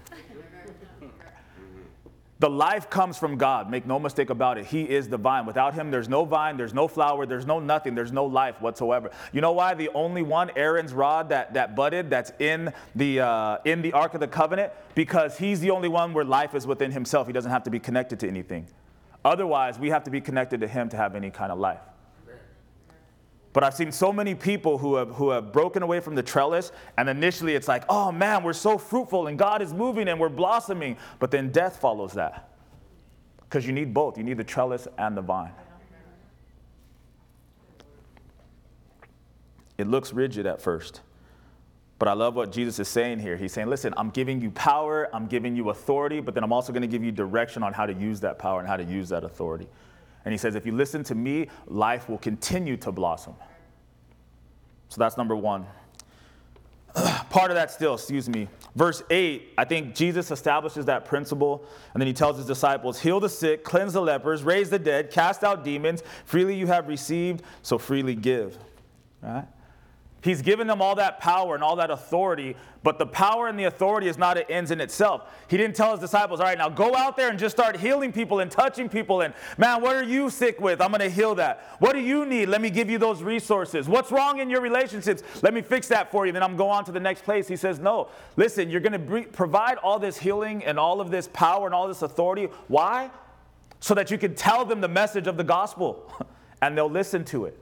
[2.39, 3.69] The life comes from God.
[3.69, 4.65] Make no mistake about it.
[4.65, 5.45] He is the vine.
[5.45, 9.11] Without him, there's no vine, there's no flower, there's no nothing, there's no life whatsoever.
[9.33, 9.73] You know why?
[9.73, 14.13] The only one, Aaron's rod that, that budded, that's in the, uh, in the Ark
[14.13, 17.27] of the Covenant, because he's the only one where life is within himself.
[17.27, 18.65] He doesn't have to be connected to anything.
[19.25, 21.81] Otherwise, we have to be connected to him to have any kind of life.
[23.53, 26.71] But I've seen so many people who have, who have broken away from the trellis,
[26.97, 30.29] and initially it's like, oh man, we're so fruitful and God is moving and we're
[30.29, 30.97] blossoming.
[31.19, 32.49] But then death follows that.
[33.41, 35.51] Because you need both you need the trellis and the vine.
[39.77, 41.01] It looks rigid at first.
[41.99, 43.37] But I love what Jesus is saying here.
[43.37, 46.71] He's saying, listen, I'm giving you power, I'm giving you authority, but then I'm also
[46.71, 49.09] going to give you direction on how to use that power and how to use
[49.09, 49.67] that authority.
[50.25, 53.35] And he says, if you listen to me, life will continue to blossom.
[54.89, 55.65] So that's number one.
[57.29, 58.47] Part of that still, excuse me.
[58.75, 63.19] Verse 8, I think Jesus establishes that principle, and then he tells his disciples, Heal
[63.19, 66.03] the sick, cleanse the lepers, raise the dead, cast out demons.
[66.25, 68.57] Freely you have received, so freely give.
[69.21, 69.47] Right?
[70.21, 73.63] He's given them all that power and all that authority, but the power and the
[73.63, 75.27] authority is not it ends in itself.
[75.47, 78.11] He didn't tell his disciples, all right, now go out there and just start healing
[78.11, 79.21] people and touching people.
[79.21, 80.79] And man, what are you sick with?
[80.79, 81.75] I'm going to heal that.
[81.79, 82.49] What do you need?
[82.49, 83.89] Let me give you those resources.
[83.89, 85.23] What's wrong in your relationships?
[85.41, 86.31] Let me fix that for you.
[86.31, 87.47] Then I'm going on to the next place.
[87.47, 91.29] He says, no, listen, you're going to provide all this healing and all of this
[91.33, 92.47] power and all this authority.
[92.67, 93.09] Why?
[93.79, 96.13] So that you can tell them the message of the gospel
[96.61, 97.57] and they'll listen to it.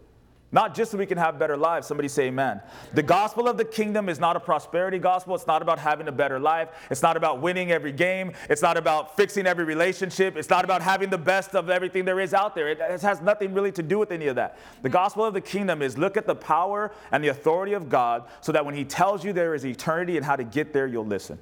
[0.51, 1.85] Not just so we can have better lives.
[1.85, 2.59] Somebody say amen.
[2.93, 5.35] The gospel of the kingdom is not a prosperity gospel.
[5.35, 6.69] It's not about having a better life.
[6.89, 8.33] It's not about winning every game.
[8.49, 10.35] It's not about fixing every relationship.
[10.35, 12.69] It's not about having the best of everything there is out there.
[12.69, 14.57] It, has nothing really to do with any of that.
[14.81, 18.27] The gospel of the kingdom is look at the power and the authority of God
[18.41, 21.05] so that when he tells you there is eternity and how to get there, you'll
[21.05, 21.37] listen.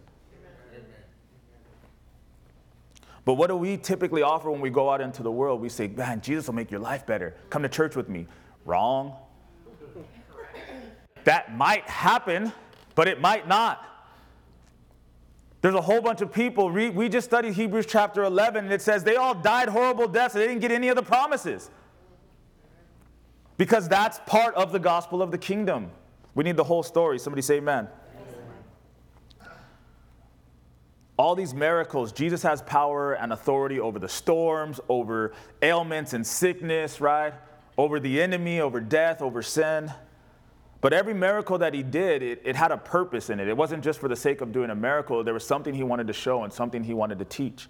[3.24, 5.60] But what do we typically offer when we go out into the world?
[5.60, 7.36] We say, man, Jesus will make your life better.
[7.50, 8.28] Come to church with me.
[8.68, 9.16] Wrong.
[11.24, 12.52] That might happen,
[12.96, 13.84] but it might not.
[15.62, 16.70] There's a whole bunch of people.
[16.70, 20.44] We just studied Hebrews chapter 11, and it says they all died horrible deaths and
[20.44, 21.72] they didn't get any of the promises.
[23.56, 25.90] Because that's part of the gospel of the kingdom.
[26.36, 27.20] We need the whole story.
[27.20, 27.88] Somebody say amen.
[31.18, 37.02] All these miracles, Jesus has power and authority over the storms, over ailments and sickness,
[37.02, 37.34] right?
[37.78, 39.92] Over the enemy, over death, over sin.
[40.82, 43.48] But every miracle that he did, it, it, had a purpose in it.
[43.48, 46.08] It wasn't just for the sake of doing a miracle, there was something he wanted
[46.08, 47.68] to show and something he wanted to teach.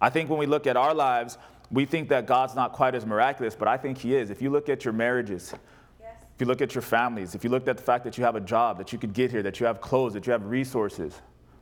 [0.00, 1.38] I think when we look at our lives,
[1.70, 4.30] we think that God's not quite as miraculous, but I think he is.
[4.30, 5.54] If you look at your marriages,
[6.00, 8.36] if you look at your families, if you look at the fact that you have
[8.36, 11.20] a job, that you could get here, that you have clothes, that you have resources,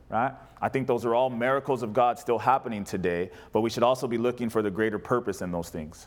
[0.09, 0.33] right?
[0.61, 4.07] I think those are all miracles of God still happening today, but we should also
[4.07, 6.07] be looking for the greater purpose in those things.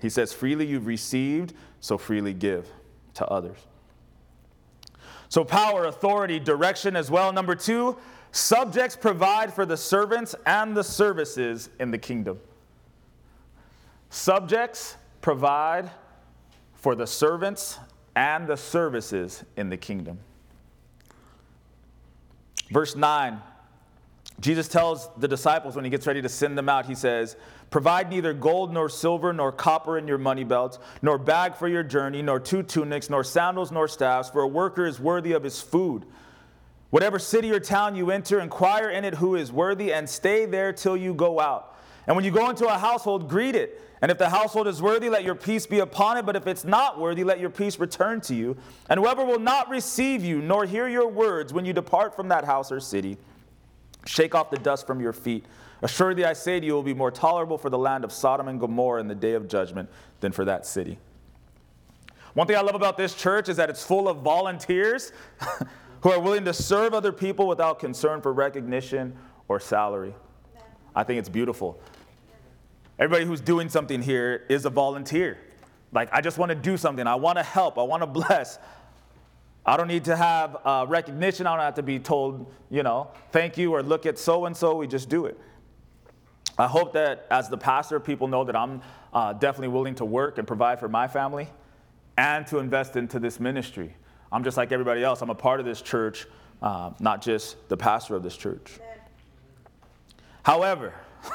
[0.00, 2.68] He says, freely you've received, so freely give
[3.14, 3.58] to others.
[5.28, 7.32] So, power, authority, direction as well.
[7.32, 7.96] Number two,
[8.32, 12.40] subjects provide for the servants and the services in the kingdom.
[14.08, 15.90] Subjects provide
[16.74, 17.78] for the servants
[18.16, 20.18] and the services in the kingdom.
[22.70, 23.40] Verse 9
[24.40, 27.36] Jesus tells the disciples when he gets ready to send them out, he says,
[27.68, 31.82] Provide neither gold nor silver nor copper in your money belts, nor bag for your
[31.82, 35.60] journey, nor two tunics, nor sandals nor staffs, for a worker is worthy of his
[35.60, 36.06] food.
[36.88, 40.72] Whatever city or town you enter, inquire in it who is worthy, and stay there
[40.72, 41.76] till you go out.
[42.06, 43.80] And when you go into a household, greet it.
[44.02, 46.24] And if the household is worthy, let your peace be upon it.
[46.24, 48.56] But if it's not worthy, let your peace return to you.
[48.88, 52.44] And whoever will not receive you, nor hear your words when you depart from that
[52.44, 53.18] house or city,
[54.06, 55.44] Shake off the dust from your feet.
[55.82, 58.48] Assuredly, I say to you, it will be more tolerable for the land of Sodom
[58.48, 59.88] and Gomorrah in the day of judgment
[60.20, 60.98] than for that city.
[62.34, 65.12] One thing I love about this church is that it's full of volunteers
[66.02, 69.16] who are willing to serve other people without concern for recognition
[69.48, 70.14] or salary.
[70.94, 71.80] I think it's beautiful.
[72.98, 75.38] Everybody who's doing something here is a volunteer.
[75.92, 77.06] Like, I just want to do something.
[77.06, 77.78] I want to help.
[77.78, 78.58] I want to bless.
[79.70, 81.46] I don't need to have uh, recognition.
[81.46, 84.56] I don't have to be told, you know, thank you or look at so and
[84.56, 84.74] so.
[84.74, 85.38] We just do it.
[86.58, 88.82] I hope that as the pastor, people know that I'm
[89.14, 91.48] uh, definitely willing to work and provide for my family
[92.18, 93.94] and to invest into this ministry.
[94.32, 95.22] I'm just like everybody else.
[95.22, 96.26] I'm a part of this church,
[96.60, 98.80] uh, not just the pastor of this church.
[100.42, 100.94] However,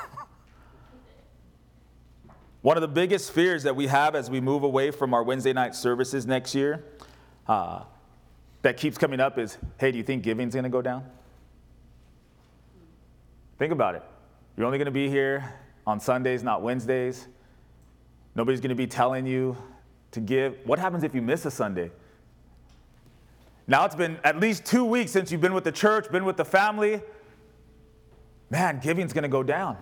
[2.61, 5.53] one of the biggest fears that we have as we move away from our Wednesday
[5.53, 6.83] night services next year
[7.47, 7.83] uh,
[8.65, 11.05] that keeps coming up is hey, do you think giving's going to go down?
[13.59, 14.01] Think about it.
[14.57, 15.53] You're only going to be here
[15.85, 17.27] on Sundays, not Wednesdays.
[18.33, 19.55] Nobody's going to be telling you
[20.13, 20.57] to give.
[20.65, 21.91] What happens if you miss a Sunday?
[23.67, 26.37] Now it's been at least two weeks since you've been with the church, been with
[26.37, 27.03] the family.
[28.49, 29.77] Man, giving's going to go down.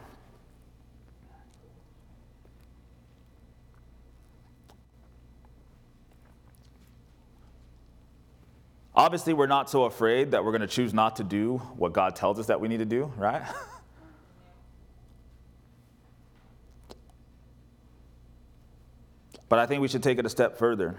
[8.96, 12.16] Obviously, we're not so afraid that we're going to choose not to do what God
[12.16, 13.42] tells us that we need to do, right?
[19.50, 20.96] but I think we should take it a step further.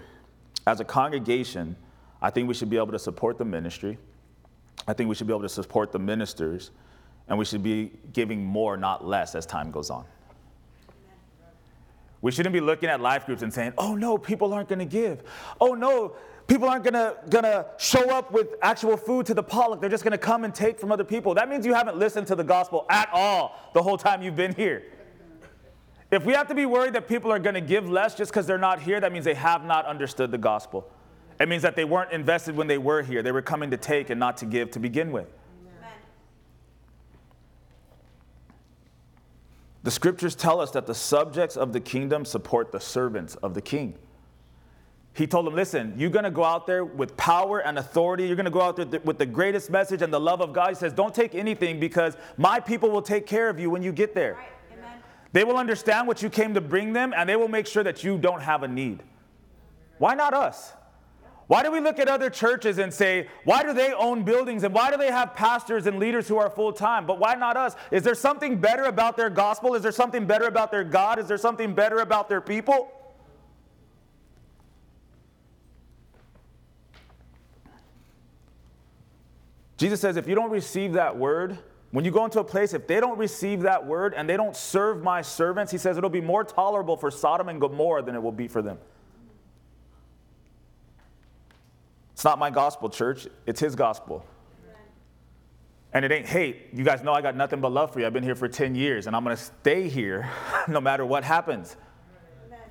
[0.67, 1.77] As a congregation,
[2.21, 3.97] I think we should be able to support the ministry.
[4.87, 6.71] I think we should be able to support the ministers,
[7.29, 10.03] and we should be giving more, not less, as time goes on.
[12.21, 14.85] We shouldn't be looking at life groups and saying, oh no, people aren't going to
[14.85, 15.23] give.
[15.61, 16.15] Oh no,
[16.47, 19.81] People aren't gonna, gonna show up with actual food to the potluck.
[19.81, 21.33] They're just gonna come and take from other people.
[21.33, 24.53] That means you haven't listened to the gospel at all the whole time you've been
[24.53, 24.83] here.
[26.11, 28.59] If we have to be worried that people are gonna give less just because they're
[28.59, 30.87] not here, that means they have not understood the gospel.
[31.39, 33.23] It means that they weren't invested when they were here.
[33.23, 35.27] They were coming to take and not to give to begin with.
[35.67, 35.91] Amen.
[39.83, 43.61] The scriptures tell us that the subjects of the kingdom support the servants of the
[43.61, 43.95] king
[45.15, 48.27] he told them, listen, you're going to go out there with power and authority.
[48.27, 50.69] You're going to go out there with the greatest message and the love of God.
[50.69, 53.93] He says, don't take anything because my people will take care of you when you
[53.93, 54.33] get there.
[54.33, 54.91] Right.
[55.31, 58.03] They will understand what you came to bring them and they will make sure that
[58.03, 59.03] you don't have a need.
[59.99, 60.73] Why not us?
[61.47, 64.73] Why do we look at other churches and say, why do they own buildings and
[64.73, 67.05] why do they have pastors and leaders who are full time?
[67.05, 67.75] But why not us?
[67.91, 69.75] Is there something better about their gospel?
[69.75, 71.19] Is there something better about their God?
[71.19, 72.89] Is there something better about their people?
[79.77, 81.57] Jesus says, if you don't receive that word,
[81.91, 84.55] when you go into a place, if they don't receive that word and they don't
[84.55, 88.21] serve my servants, he says it'll be more tolerable for Sodom and Gomorrah than it
[88.21, 88.77] will be for them.
[92.13, 94.25] It's not my gospel, church, it's his gospel.
[95.93, 96.67] And it ain't hate.
[96.73, 98.05] You guys know I got nothing but love for you.
[98.05, 100.29] I've been here for 10 years and I'm going to stay here
[100.67, 101.77] no matter what happens.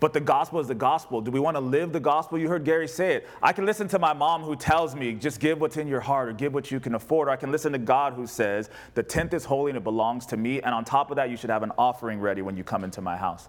[0.05, 1.23] But the gospel is the gospel.
[1.23, 2.39] Do we want to live the gospel?
[2.39, 3.27] You heard Gary say it.
[3.43, 6.29] I can listen to my mom who tells me, just give what's in your heart
[6.29, 7.29] or give what you can afford.
[7.29, 10.27] Or I can listen to God who says, the tenth is holy and it belongs
[10.27, 10.61] to me.
[10.61, 13.01] And on top of that, you should have an offering ready when you come into
[13.01, 13.49] my house.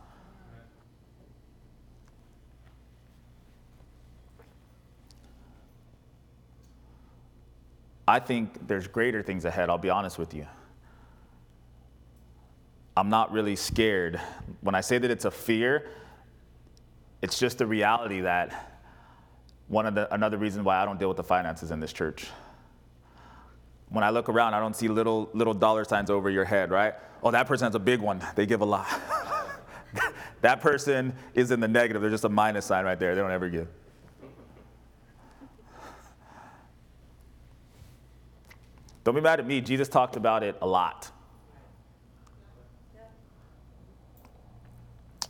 [8.07, 10.47] I think there's greater things ahead, I'll be honest with you.
[12.95, 14.21] I'm not really scared.
[14.61, 15.89] When I say that it's a fear,
[17.21, 18.75] it's just the reality that
[19.67, 22.27] one of the another reason why I don't deal with the finances in this church.
[23.89, 26.93] When I look around, I don't see little little dollar signs over your head, right?
[27.23, 28.23] Oh, that person has a big one.
[28.35, 28.87] They give a lot.
[30.41, 32.01] that person is in the negative.
[32.01, 33.15] There's just a minus sign right there.
[33.15, 33.67] They don't ever give.
[39.03, 39.61] Don't be mad at me.
[39.61, 41.11] Jesus talked about it a lot.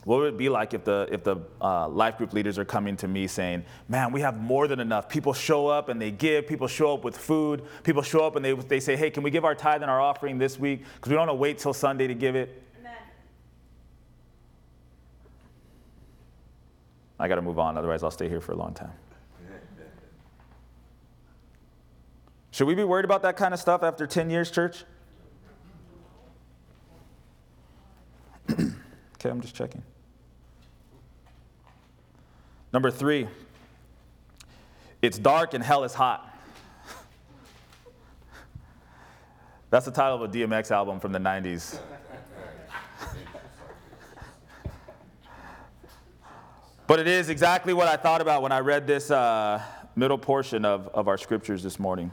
[0.05, 2.95] What would it be like if the, if the uh, life group leaders are coming
[2.97, 5.09] to me saying, Man, we have more than enough.
[5.09, 8.45] People show up and they give, people show up with food, people show up and
[8.45, 10.83] they, they say, Hey, can we give our tithe and our offering this week?
[10.93, 12.61] Because we don't want to wait till Sunday to give it.
[12.79, 12.93] Amen.
[17.19, 18.93] I got to move on, otherwise, I'll stay here for a long time.
[22.51, 24.83] Should we be worried about that kind of stuff after 10 years, church?
[28.51, 28.69] okay,
[29.23, 29.81] I'm just checking.
[32.75, 33.27] Number three,
[35.01, 36.37] it's dark and hell is hot.
[39.69, 41.79] That's the title of a DMX album from the 90s.
[46.85, 49.61] but it is exactly what I thought about when I read this uh,
[49.95, 52.11] middle portion of, of our scriptures this morning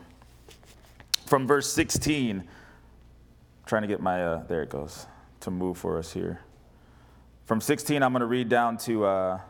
[1.26, 2.38] from verse 16.
[2.38, 2.46] I'm
[3.66, 5.08] trying to get my, uh, there it goes,
[5.40, 6.38] to move for us here.
[7.46, 9.40] From 16, I'm going to read down to uh,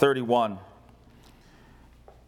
[0.00, 0.58] 31.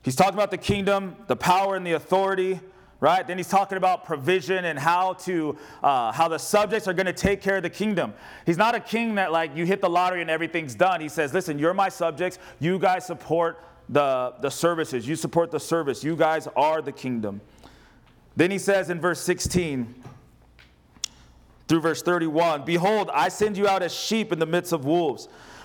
[0.03, 2.61] He's talking about the kingdom, the power, and the authority
[3.03, 3.27] right?
[3.27, 7.13] Then he's talking about provision and how to uh, how the subjects are going to
[7.13, 8.15] take care of the kingdom.
[8.47, 11.01] He's not a king that like you hit the lottery and everything's done.
[11.01, 12.39] He says, "Listen, you're my subjects.
[12.61, 15.07] You guys support the the services.
[15.07, 16.05] You support the service.
[16.05, 17.41] You guys are the kingdom."
[18.37, 19.95] Then he says in verse 16
[21.67, 25.29] through verse 31 Behold, I send you out as sheep in the midst of wolves.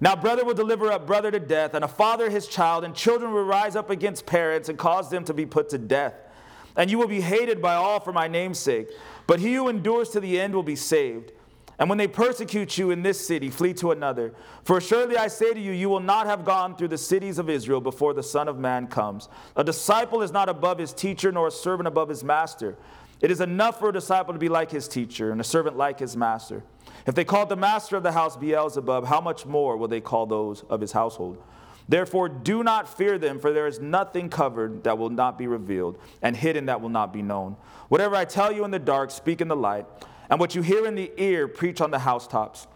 [0.00, 3.32] Now, brother will deliver up brother to death, and a father his child, and children
[3.32, 6.14] will rise up against parents and cause them to be put to death.
[6.76, 8.88] And you will be hated by all for my name's sake,
[9.26, 11.32] but he who endures to the end will be saved.
[11.80, 14.34] And when they persecute you in this city, flee to another.
[14.64, 17.48] For surely I say to you, you will not have gone through the cities of
[17.48, 19.28] Israel before the Son of Man comes.
[19.56, 22.76] A disciple is not above his teacher, nor a servant above his master.
[23.20, 25.98] It is enough for a disciple to be like his teacher and a servant like
[25.98, 26.62] his master.
[27.08, 30.26] If they called the master of the house Beelzebub, how much more will they call
[30.26, 31.42] those of his household?
[31.88, 35.98] Therefore, do not fear them, for there is nothing covered that will not be revealed,
[36.20, 37.56] and hidden that will not be known.
[37.88, 39.86] Whatever I tell you in the dark, speak in the light,
[40.28, 42.66] and what you hear in the ear, preach on the housetops.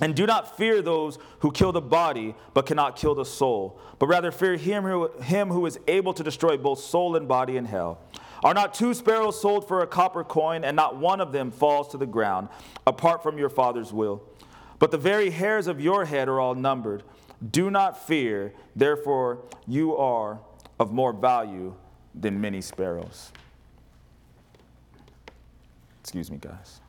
[0.00, 4.06] And do not fear those who kill the body, but cannot kill the soul, but
[4.06, 7.64] rather fear him who, him who is able to destroy both soul and body in
[7.64, 7.98] hell.
[8.42, 11.88] Are not two sparrows sold for a copper coin, and not one of them falls
[11.88, 12.48] to the ground,
[12.86, 14.22] apart from your Father's will?
[14.78, 17.04] But the very hairs of your head are all numbered.
[17.50, 20.40] Do not fear, therefore, you are
[20.78, 21.74] of more value
[22.14, 23.32] than many sparrows.
[26.00, 26.81] Excuse me, guys.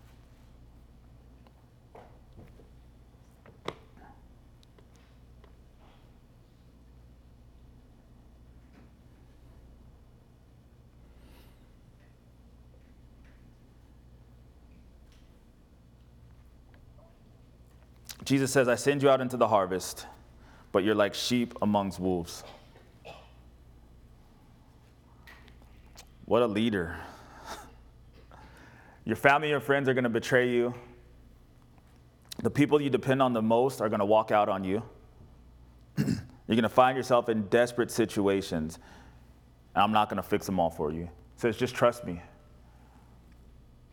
[18.24, 20.08] Jesus says, I send you out into the harvest,
[20.72, 22.44] but you're like sheep amongst wolves.
[26.26, 26.96] What a leader.
[29.06, 30.74] Your family your friends are going to betray you.
[32.42, 34.82] The people you depend on the most are going to walk out on you.
[35.98, 36.08] You're
[36.48, 38.80] going to find yourself in desperate situations,
[39.76, 41.04] and I'm not going to fix them all for you.
[41.04, 42.22] He says, just trust me.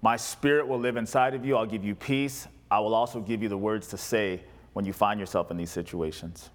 [0.03, 1.57] My spirit will live inside of you.
[1.57, 2.47] I'll give you peace.
[2.71, 4.43] I will also give you the words to say
[4.73, 6.51] when you find yourself in these situations.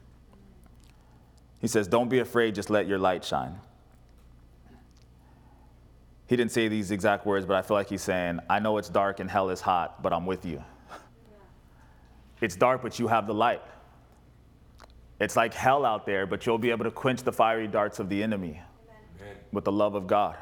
[1.59, 3.59] He says, Don't be afraid, just let your light shine.
[6.27, 8.89] He didn't say these exact words, but I feel like he's saying, I know it's
[8.89, 10.63] dark and hell is hot, but I'm with you.
[12.41, 13.61] It's dark, but you have the light.
[15.21, 18.09] It's like hell out there, but you'll be able to quench the fiery darts of
[18.09, 18.61] the enemy
[19.21, 19.37] Amen.
[19.53, 20.35] with the love of God.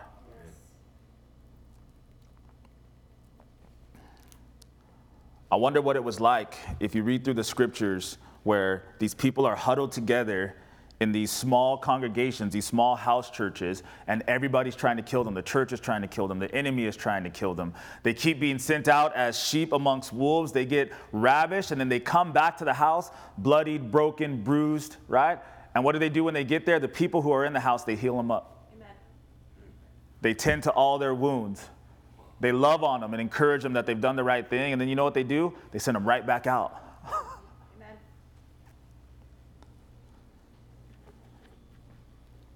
[5.54, 9.46] I wonder what it was like if you read through the scriptures where these people
[9.46, 10.56] are huddled together
[11.00, 15.36] in these small congregations, these small house churches, and everybody's trying to kill them.
[15.36, 16.40] The church is trying to kill them.
[16.40, 17.76] The enemy is trying to kill them.
[18.02, 20.52] They keep being sent out as sheep amongst wolves.
[20.52, 25.38] They get ravished, and then they come back to the house, bloodied, broken, bruised, right?
[25.76, 26.80] And what do they do when they get there?
[26.80, 28.72] The people who are in the house, they heal them up.
[28.74, 28.88] Amen.
[30.22, 31.70] They tend to all their wounds.
[32.44, 34.74] They love on them and encourage them that they've done the right thing.
[34.74, 35.54] And then you know what they do?
[35.72, 36.78] They send them right back out.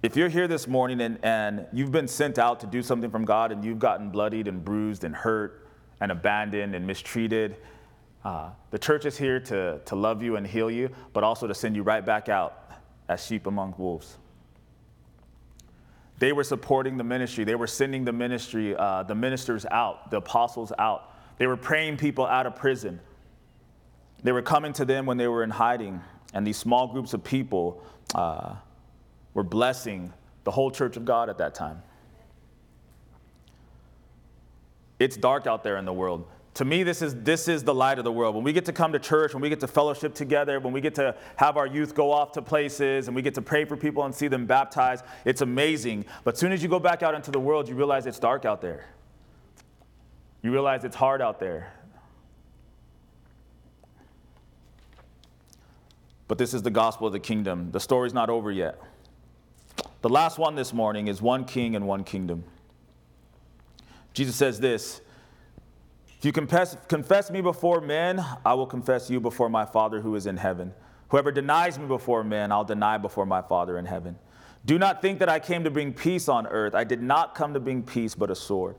[0.02, 3.24] if you're here this morning and, and you've been sent out to do something from
[3.24, 5.66] God and you've gotten bloodied and bruised and hurt
[6.02, 7.56] and abandoned and mistreated,
[8.26, 11.54] uh, the church is here to, to love you and heal you, but also to
[11.54, 12.72] send you right back out
[13.08, 14.18] as sheep among wolves.
[16.18, 17.44] They were supporting the ministry.
[17.44, 21.14] They were sending the ministry, uh, the ministers out, the apostles out.
[21.38, 23.00] They were praying people out of prison.
[24.24, 26.00] They were coming to them when they were in hiding,
[26.34, 28.56] and these small groups of people uh,
[29.34, 30.12] were blessing
[30.42, 31.82] the whole church of God at that time.
[34.98, 36.26] It's dark out there in the world.
[36.58, 38.34] To me, this is, this is the light of the world.
[38.34, 40.80] When we get to come to church, when we get to fellowship together, when we
[40.80, 43.76] get to have our youth go off to places and we get to pray for
[43.76, 46.04] people and see them baptized, it's amazing.
[46.24, 48.44] But as soon as you go back out into the world, you realize it's dark
[48.44, 48.86] out there.
[50.42, 51.72] You realize it's hard out there.
[56.26, 57.70] But this is the gospel of the kingdom.
[57.70, 58.80] The story's not over yet.
[60.00, 62.42] The last one this morning is one king and one kingdom.
[64.12, 65.02] Jesus says this
[66.18, 70.16] If you confess, confess me before men, I will confess you before my Father who
[70.16, 70.74] is in heaven.
[71.10, 74.18] Whoever denies me before men, I'll deny before my Father in heaven.
[74.66, 76.74] Do not think that I came to bring peace on earth.
[76.74, 78.74] I did not come to bring peace, but a sword.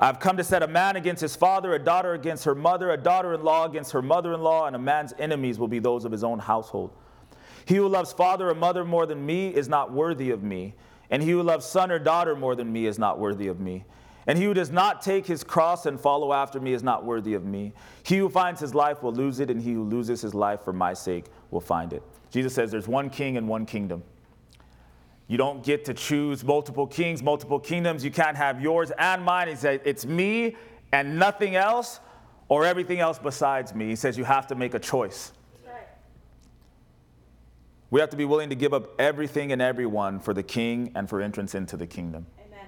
[0.00, 2.96] I've come to set a man against his father, a daughter against her mother, a
[2.96, 6.06] daughter in law against her mother in law, and a man's enemies will be those
[6.06, 6.90] of his own household.
[7.66, 10.74] He who loves father or mother more than me is not worthy of me,
[11.10, 13.84] and he who loves son or daughter more than me is not worthy of me.
[14.28, 17.34] And he who does not take his cross and follow after me is not worthy
[17.34, 17.72] of me.
[18.04, 20.72] He who finds his life will lose it, and he who loses his life for
[20.72, 22.02] my sake will find it.
[22.30, 24.04] Jesus says there's one king and one kingdom.
[25.26, 28.04] You don't get to choose multiple kings, multiple kingdoms.
[28.04, 29.48] You can't have yours and mine.
[29.48, 30.56] He said, It's me
[30.92, 32.00] and nothing else,
[32.48, 33.88] or everything else besides me.
[33.88, 35.32] He says you have to make a choice.
[37.90, 41.08] We have to be willing to give up everything and everyone for the king and
[41.08, 42.26] for entrance into the kingdom.
[42.38, 42.66] Amen.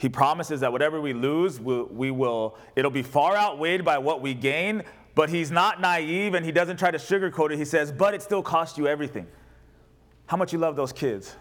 [0.00, 4.32] He promises that whatever we lose, we, will, it'll be far outweighed by what we
[4.32, 4.82] gain,
[5.14, 7.58] but he's not naive and he doesn't try to sugarcoat it.
[7.58, 9.26] He says, but it still costs you everything.
[10.26, 11.36] How much you love those kids?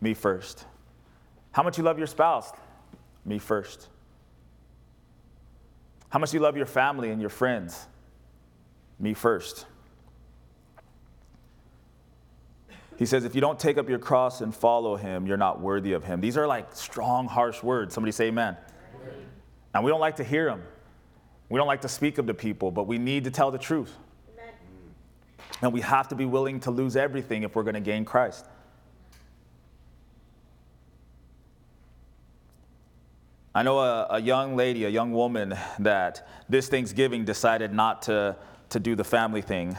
[0.00, 0.64] Me first.
[1.52, 2.50] How much you love your spouse?
[3.24, 3.88] Me first.
[6.08, 7.86] How much you love your family and your friends?
[9.02, 9.66] me first.
[13.02, 15.92] He says, if you don't take up your cross and follow him, you're not worthy
[15.92, 16.20] of him.
[16.20, 17.94] These are like strong, harsh words.
[17.94, 18.56] Somebody say amen.
[18.94, 19.14] amen.
[19.74, 20.62] And we don't like to hear them.
[21.48, 23.98] We don't like to speak them to people, but we need to tell the truth.
[24.32, 24.54] Amen.
[25.62, 28.46] And we have to be willing to lose everything if we're going to gain Christ.
[33.52, 38.36] I know a, a young lady, a young woman, that this Thanksgiving decided not to
[38.72, 39.76] to do the family thing.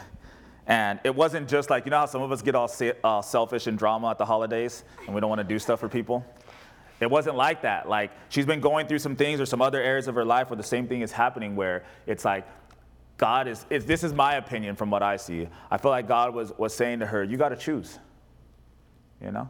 [0.66, 2.70] And it wasn't just like, you know how some of us get all
[3.04, 5.88] uh, selfish and drama at the holidays and we don't want to do stuff for
[5.88, 6.24] people?
[7.00, 7.88] It wasn't like that.
[7.88, 10.56] Like, she's been going through some things or some other areas of her life where
[10.56, 12.46] the same thing is happening, where it's like,
[13.16, 15.48] God is, this is my opinion from what I see.
[15.70, 17.98] I feel like God was, was saying to her, You got to choose.
[19.22, 19.48] You know?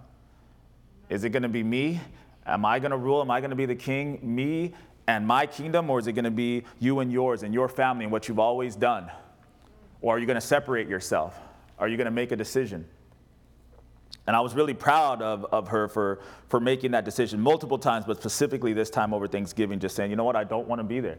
[1.08, 2.00] Is it going to be me?
[2.46, 3.20] Am I going to rule?
[3.20, 4.18] Am I going to be the king?
[4.22, 4.74] Me
[5.06, 5.88] and my kingdom?
[5.90, 8.38] Or is it going to be you and yours and your family and what you've
[8.38, 9.10] always done?
[10.04, 11.34] Or are you going to separate yourself?
[11.78, 12.84] Are you going to make a decision?
[14.26, 18.04] And I was really proud of, of her for, for making that decision multiple times,
[18.04, 20.84] but specifically this time over Thanksgiving, just saying, you know what, I don't want to
[20.84, 21.16] be there.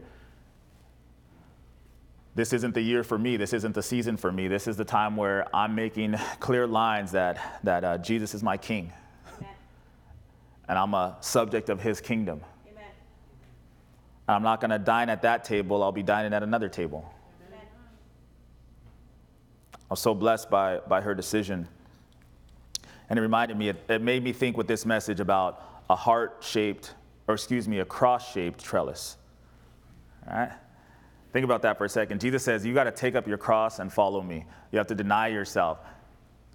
[2.36, 3.36] This isn't the year for me.
[3.36, 4.46] This isn't the season for me.
[4.46, 8.56] This is the time where I'm making clear lines that, that uh, Jesus is my
[8.56, 8.92] king.
[10.68, 12.40] and I'm a subject of his kingdom.
[12.70, 12.84] Amen.
[14.28, 17.12] I'm not going to dine at that table, I'll be dining at another table.
[19.88, 21.68] I was so blessed by, by her decision.
[23.08, 26.38] And it reminded me, it, it made me think with this message about a heart
[26.40, 26.94] shaped,
[27.28, 29.16] or excuse me, a cross shaped trellis.
[30.28, 30.52] All right?
[31.32, 32.20] Think about that for a second.
[32.20, 34.44] Jesus says, You got to take up your cross and follow me.
[34.72, 35.78] You have to deny yourself.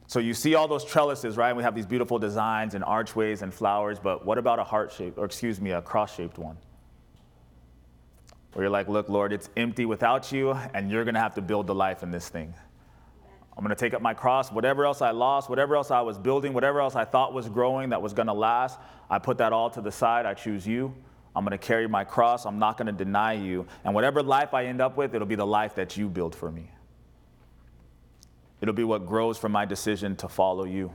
[0.08, 1.56] So you see all those trellises, right?
[1.56, 5.18] We have these beautiful designs and archways and flowers, but what about a heart shaped,
[5.18, 6.58] or excuse me, a cross shaped one?
[8.52, 11.42] Where you're like, Look, Lord, it's empty without you, and you're going to have to
[11.42, 12.54] build the life in this thing.
[13.62, 16.18] I'm going to take up my cross, whatever else I lost, whatever else I was
[16.18, 18.80] building, whatever else I thought was growing that was going to last.
[19.08, 20.26] I put that all to the side.
[20.26, 20.96] I choose you.
[21.36, 22.48] I'm going to carry my cross.
[22.48, 23.68] I'm not going to deny you.
[23.84, 26.52] And whatever life I end up with, it'll be the life that you build for
[26.52, 26.72] me.
[28.62, 30.92] It'll be what grows from my decision to follow you.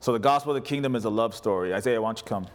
[0.00, 1.72] So, the gospel of the kingdom is a love story.
[1.72, 2.48] Isaiah, why don't you come?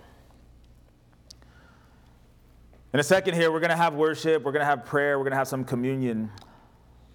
[2.94, 5.24] In a second, here, we're going to have worship, we're going to have prayer, we're
[5.24, 6.30] going to have some communion.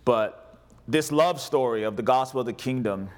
[0.08, 0.56] But
[0.88, 3.10] this love story of the gospel of the kingdom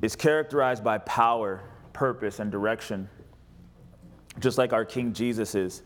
[0.00, 1.60] is characterized by power,
[1.92, 3.10] purpose, and direction,
[4.40, 5.82] just like our King Jesus is.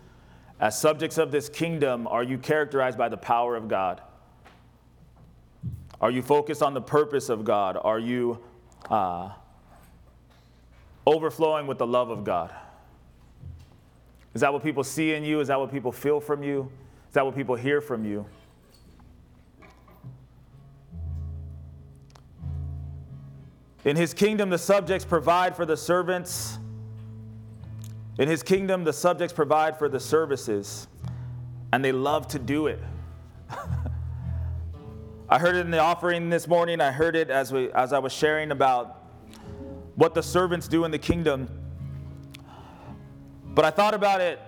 [0.61, 4.01] As subjects of this kingdom, are you characterized by the power of God?
[6.01, 7.77] Are you focused on the purpose of God?
[7.83, 8.39] Are you
[8.89, 9.31] uh,
[11.09, 12.55] overflowing with the love of God?
[14.33, 15.41] Is that what people see in you?
[15.41, 16.71] Is that what people feel from you?
[17.09, 18.25] Is that what people hear from you?
[23.85, 26.59] In his kingdom, the subjects provide for the servants.
[28.19, 30.87] In his kingdom, the subjects provide for the services,
[31.73, 32.81] and they love to do it.
[35.29, 36.81] I heard it in the offering this morning.
[36.81, 39.05] I heard it as, we, as I was sharing about
[39.95, 41.49] what the servants do in the kingdom.
[43.55, 44.41] But I thought about it.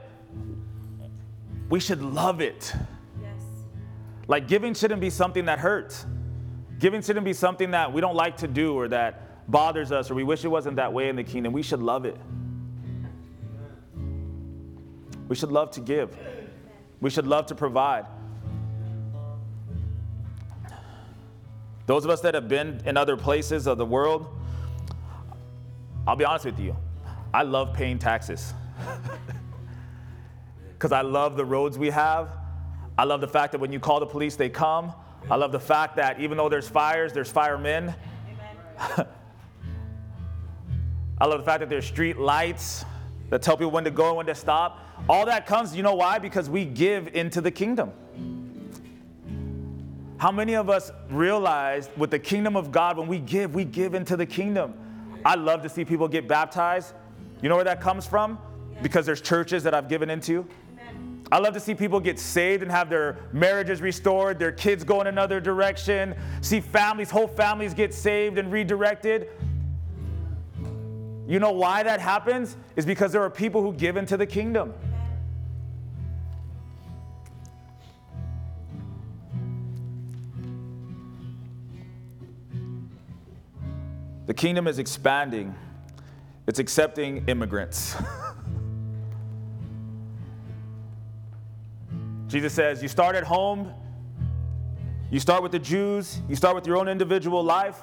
[1.70, 2.74] We should love it.
[3.20, 3.40] Yes.
[4.28, 6.04] Like giving shouldn't be something that hurts.
[6.82, 10.16] Giving shouldn't be something that we don't like to do or that bothers us or
[10.16, 11.52] we wish it wasn't that way in the kingdom.
[11.52, 12.16] We should love it.
[15.28, 16.16] We should love to give.
[17.00, 18.06] We should love to provide.
[21.86, 24.26] Those of us that have been in other places of the world,
[26.04, 26.74] I'll be honest with you,
[27.32, 28.52] I love paying taxes.
[30.72, 32.30] Because I love the roads we have.
[32.98, 34.92] I love the fact that when you call the police, they come.
[35.30, 37.94] I love the fact that even though there's fires, there's firemen.
[41.18, 42.84] I love the fact that there's street lights
[43.30, 44.80] that tell people when to go and when to stop.
[45.08, 46.18] All that comes, you know why?
[46.18, 47.92] Because we give into the kingdom.
[50.18, 53.94] How many of us realize with the kingdom of God, when we give, we give
[53.94, 54.74] into the kingdom?
[55.24, 56.94] I love to see people get baptized.
[57.40, 58.38] You know where that comes from?
[58.82, 60.46] Because there's churches that I've given into.
[61.32, 65.00] I love to see people get saved and have their marriages restored, their kids go
[65.00, 69.30] in another direction, see families, whole families get saved and redirected.
[71.26, 72.58] You know why that happens?
[72.76, 74.74] Is because there are people who give into the kingdom.
[84.26, 85.54] The kingdom is expanding,
[86.46, 87.96] it's accepting immigrants.
[92.32, 93.70] Jesus says, You start at home,
[95.10, 97.78] you start with the Jews, you start with your own individual life,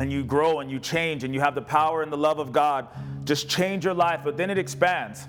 [0.00, 2.52] and you grow and you change and you have the power and the love of
[2.52, 2.88] God.
[3.24, 5.26] Just change your life, but then it expands.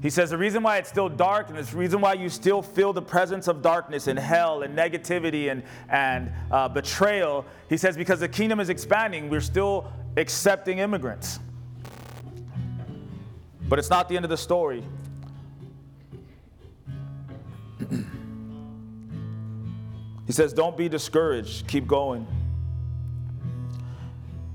[0.00, 2.94] He says the reason why it's still dark and the reason why you still feel
[2.94, 8.20] the presence of darkness and hell and negativity and, and uh, betrayal, he says because
[8.20, 11.38] the kingdom is expanding, we're still accepting immigrants.
[13.68, 14.82] But it's not the end of the story.
[20.26, 22.26] He says, Don't be discouraged, keep going.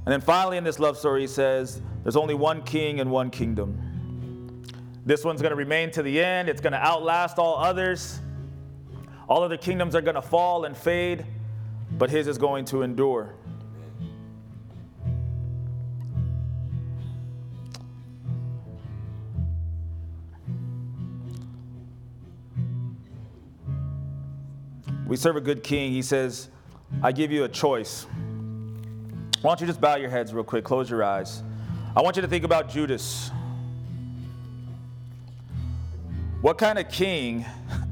[0.06, 3.30] And then finally, in this love story, he says, There's only one king and one
[3.30, 4.64] kingdom.
[5.06, 8.20] This one's going to remain to the end, it's going to outlast all others.
[9.28, 11.24] All other kingdoms are going to fall and fade,
[11.92, 13.36] but his is going to endure.
[25.10, 25.92] We serve a good king.
[25.92, 26.50] He says,
[27.02, 28.06] I give you a choice.
[29.42, 31.42] Why don't you just bow your heads real quick, close your eyes.
[31.96, 33.32] I want you to think about Judas.
[36.42, 37.44] What kind of king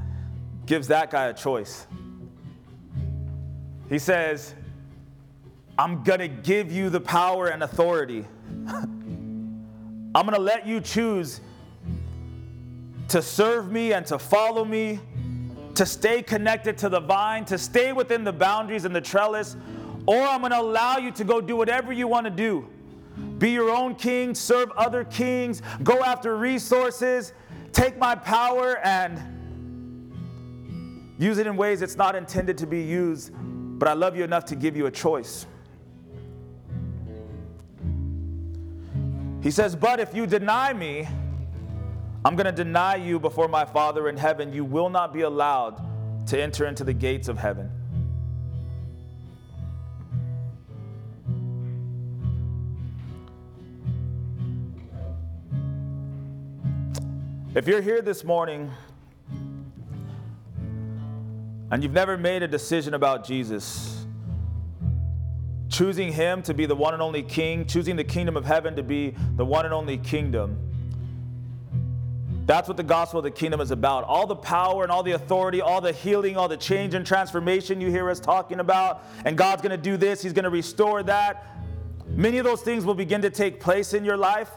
[0.66, 1.88] gives that guy a choice?
[3.88, 4.54] He says,
[5.76, 8.26] I'm going to give you the power and authority.
[8.68, 11.40] I'm going to let you choose
[13.08, 15.00] to serve me and to follow me,
[15.78, 19.56] to stay connected to the vine, to stay within the boundaries and the trellis,
[20.06, 22.68] or I'm going to allow you to go do whatever you want to do.
[23.38, 27.32] Be your own king, serve other kings, go after resources,
[27.72, 29.22] take my power and
[31.16, 33.30] use it in ways it's not intended to be used,
[33.78, 35.46] but I love you enough to give you a choice.
[39.44, 41.06] He says, But if you deny me,
[42.24, 44.52] I'm going to deny you before my Father in heaven.
[44.52, 45.80] You will not be allowed
[46.26, 47.70] to enter into the gates of heaven.
[57.54, 58.70] If you're here this morning
[61.70, 64.06] and you've never made a decision about Jesus,
[65.68, 68.82] choosing Him to be the one and only King, choosing the kingdom of heaven to
[68.82, 70.67] be the one and only kingdom,
[72.48, 74.04] That's what the gospel of the kingdom is about.
[74.04, 77.78] All the power and all the authority, all the healing, all the change and transformation
[77.78, 81.44] you hear us talking about, and God's gonna do this, He's gonna restore that.
[82.08, 84.50] Many of those things will begin to take place in your life.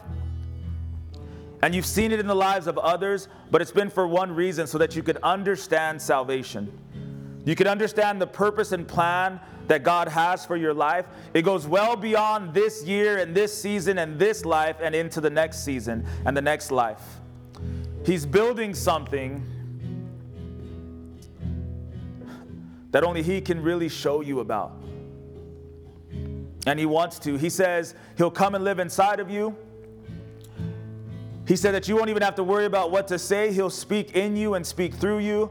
[1.60, 4.66] And you've seen it in the lives of others, but it's been for one reason
[4.66, 6.72] so that you could understand salvation.
[7.44, 9.38] You could understand the purpose and plan
[9.68, 11.04] that God has for your life.
[11.34, 15.28] It goes well beyond this year and this season and this life and into the
[15.28, 17.20] next season and the next life.
[18.04, 19.46] He's building something
[22.90, 24.72] that only He can really show you about.
[26.66, 27.36] And He wants to.
[27.36, 29.56] He says He'll come and live inside of you.
[31.46, 33.52] He said that you won't even have to worry about what to say.
[33.52, 35.50] He'll speak in you and speak through you.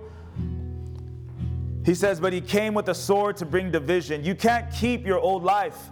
[1.85, 4.23] He says, but He came with a sword to bring division.
[4.23, 5.89] You can't keep your old life.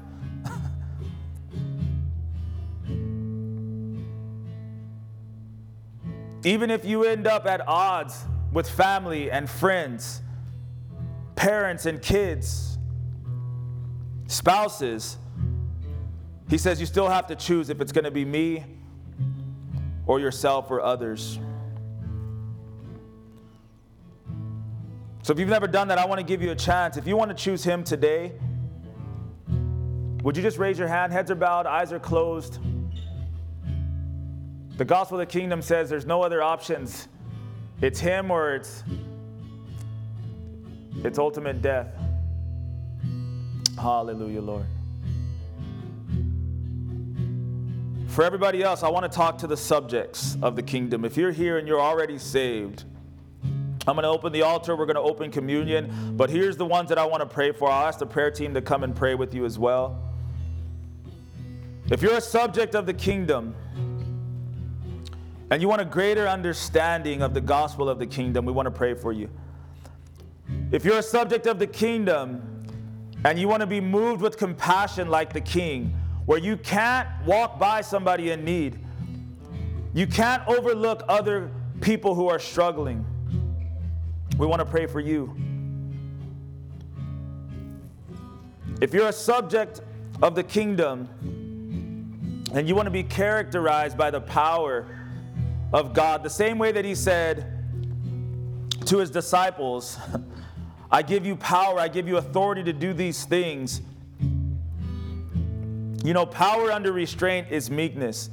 [6.44, 8.24] Even if you end up at odds
[8.54, 10.22] with family and friends,
[11.36, 12.78] parents and kids,
[14.28, 15.18] spouses,
[16.50, 18.66] he says you still have to choose if it's going to be me
[20.06, 21.40] or yourself or others.
[25.22, 26.98] So if you've never done that, I want to give you a chance.
[26.98, 28.32] If you want to choose him today,
[30.24, 31.14] would you just raise your hand?
[31.14, 32.60] Heads are bowed, eyes are closed.
[34.80, 37.10] The gospel of the kingdom says there's no other options.
[37.82, 38.86] It's him or it's
[41.04, 41.88] it's ultimate death.
[43.78, 44.66] Hallelujah, Lord.
[48.08, 51.04] For everybody else, I want to talk to the subjects of the kingdom.
[51.04, 52.86] If you're here and you're already saved,
[53.86, 54.78] I'm going to open the altar.
[54.78, 56.16] We're going to open communion.
[56.16, 57.70] But here's the ones that I want to pray for.
[57.70, 60.02] I'll ask the prayer team to come and pray with you as well.
[61.92, 63.54] If you're a subject of the kingdom,
[65.52, 68.72] and you want a greater understanding of the gospel of the kingdom, we want to
[68.72, 69.30] pray for you.
[70.72, 72.68] If you're a subject of the kingdom
[73.26, 75.94] and you want to be moved with compassion like the king,
[76.26, 78.80] where you can't walk by somebody in need,
[79.94, 81.50] you can't overlook other
[81.82, 83.06] people who are struggling,
[84.38, 85.36] we want to pray for you.
[88.82, 89.82] If you're a subject
[90.22, 91.10] of the kingdom
[92.54, 94.86] and you want to be characterized by the power
[95.72, 97.46] of God, the same way that he said
[98.86, 99.98] to his disciples,
[100.92, 103.82] I give you power, I give you authority to do these things.
[106.04, 108.30] You know, power under restraint is meekness.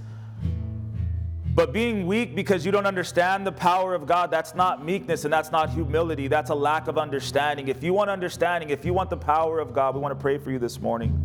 [1.54, 5.32] But being weak because you don't understand the power of God, that's not meekness and
[5.32, 6.28] that's not humility.
[6.28, 7.68] That's a lack of understanding.
[7.68, 10.36] If you want understanding, if you want the power of God, we want to pray
[10.36, 11.22] for you this morning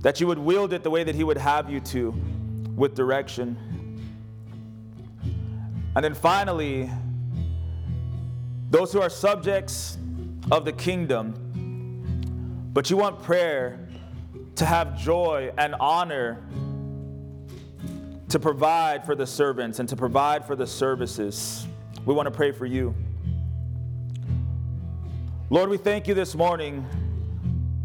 [0.00, 2.10] that you would wield it the way that He would have you to
[2.76, 3.56] with direction.
[5.96, 6.90] And then finally,
[8.70, 9.96] those who are subjects
[10.50, 11.34] of the kingdom,
[12.72, 13.88] but you want prayer
[14.56, 16.42] to have joy and honor
[18.28, 21.66] to provide for the servants and to provide for the services.
[22.04, 22.94] We want to pray for you.
[25.50, 26.84] Lord, we thank you this morning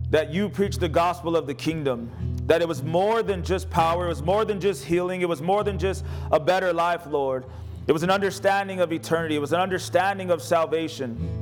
[0.09, 2.09] that you preached the gospel of the kingdom,
[2.47, 5.39] that it was more than just power, it was more than just healing, it was
[5.39, 7.45] more than just a better life, Lord.
[7.89, 11.39] It was an understanding of eternity, it was an understanding of salvation.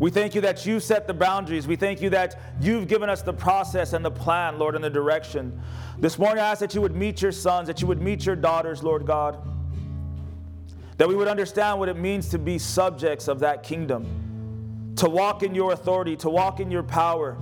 [0.00, 1.68] We thank you that you set the boundaries.
[1.68, 4.90] We thank you that you've given us the process and the plan, Lord, and the
[4.90, 5.62] direction.
[5.96, 8.34] This morning, I ask that you would meet your sons, that you would meet your
[8.34, 9.38] daughters, Lord God.
[10.98, 15.44] That we would understand what it means to be subjects of that kingdom, to walk
[15.44, 17.38] in your authority, to walk in your power,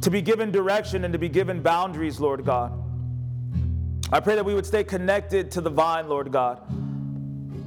[0.00, 2.72] to be given direction and to be given boundaries, Lord God.
[4.12, 6.60] I pray that we would stay connected to the vine, Lord God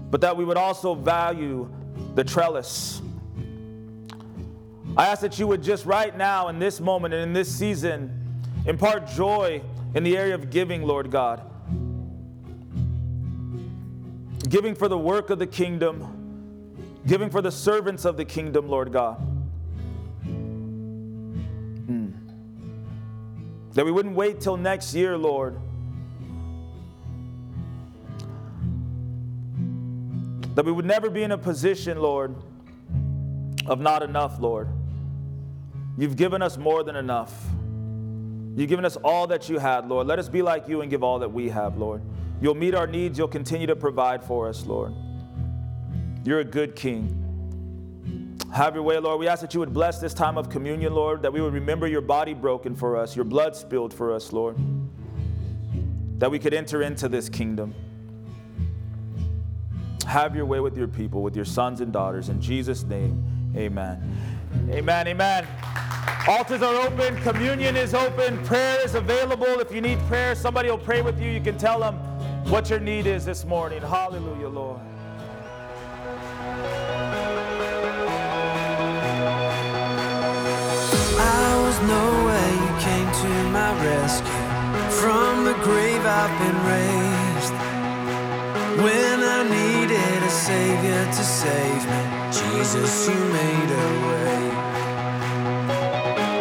[0.09, 1.69] but that we would also value
[2.15, 3.01] the trellis.
[4.95, 8.41] I ask that you would just right now, in this moment and in this season,
[8.65, 9.61] impart joy
[9.93, 11.41] in the area of giving, Lord God.
[14.49, 18.93] Giving for the work of the kingdom, giving for the servants of the kingdom, Lord
[18.93, 19.19] God.
[20.25, 22.13] Mm.
[23.73, 25.59] That we wouldn't wait till next year, Lord
[30.57, 32.35] That we would never be in a position, Lord,
[33.67, 34.67] of not enough, Lord.
[35.99, 37.31] You've given us more than enough.
[38.55, 40.07] You've given us all that you had, Lord.
[40.07, 42.01] Let us be like you and give all that we have, Lord.
[42.41, 43.19] You'll meet our needs.
[43.19, 44.95] You'll continue to provide for us, Lord.
[46.23, 48.39] You're a good King.
[48.51, 49.19] Have your way, Lord.
[49.19, 51.85] We ask that you would bless this time of communion, Lord, that we would remember
[51.85, 54.57] your body broken for us, your blood spilled for us, Lord,
[56.17, 57.75] that we could enter into this kingdom.
[60.07, 62.29] Have your way with your people, with your sons and daughters.
[62.29, 63.21] In Jesus' name,
[63.57, 64.01] amen.
[64.71, 65.45] Amen, amen.
[66.29, 69.59] Altars are open, communion is open, prayer is available.
[69.59, 71.29] If you need prayer, somebody will pray with you.
[71.29, 71.95] You can tell them
[72.49, 73.81] what your need is this morning.
[73.81, 74.79] Hallelujah, Lord.
[81.19, 84.31] I was nowhere, you came to my rescue.
[85.01, 87.26] From the grave I've been raised.
[88.77, 92.01] When I needed a savior to save me,
[92.31, 94.51] Jesus, you made a way.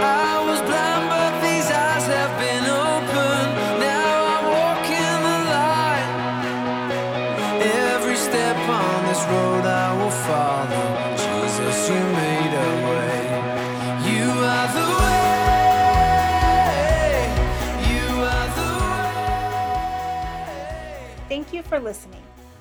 [0.05, 2.65] I was blind, but these eyes have been.
[3.81, 6.11] Now I walk in the light.
[7.65, 10.87] Every step on this road I will follow.
[11.17, 13.21] Jesus, you made a way.
[14.13, 15.25] You are the way.
[17.93, 19.17] You are the way.
[21.31, 22.26] Thank you for listening.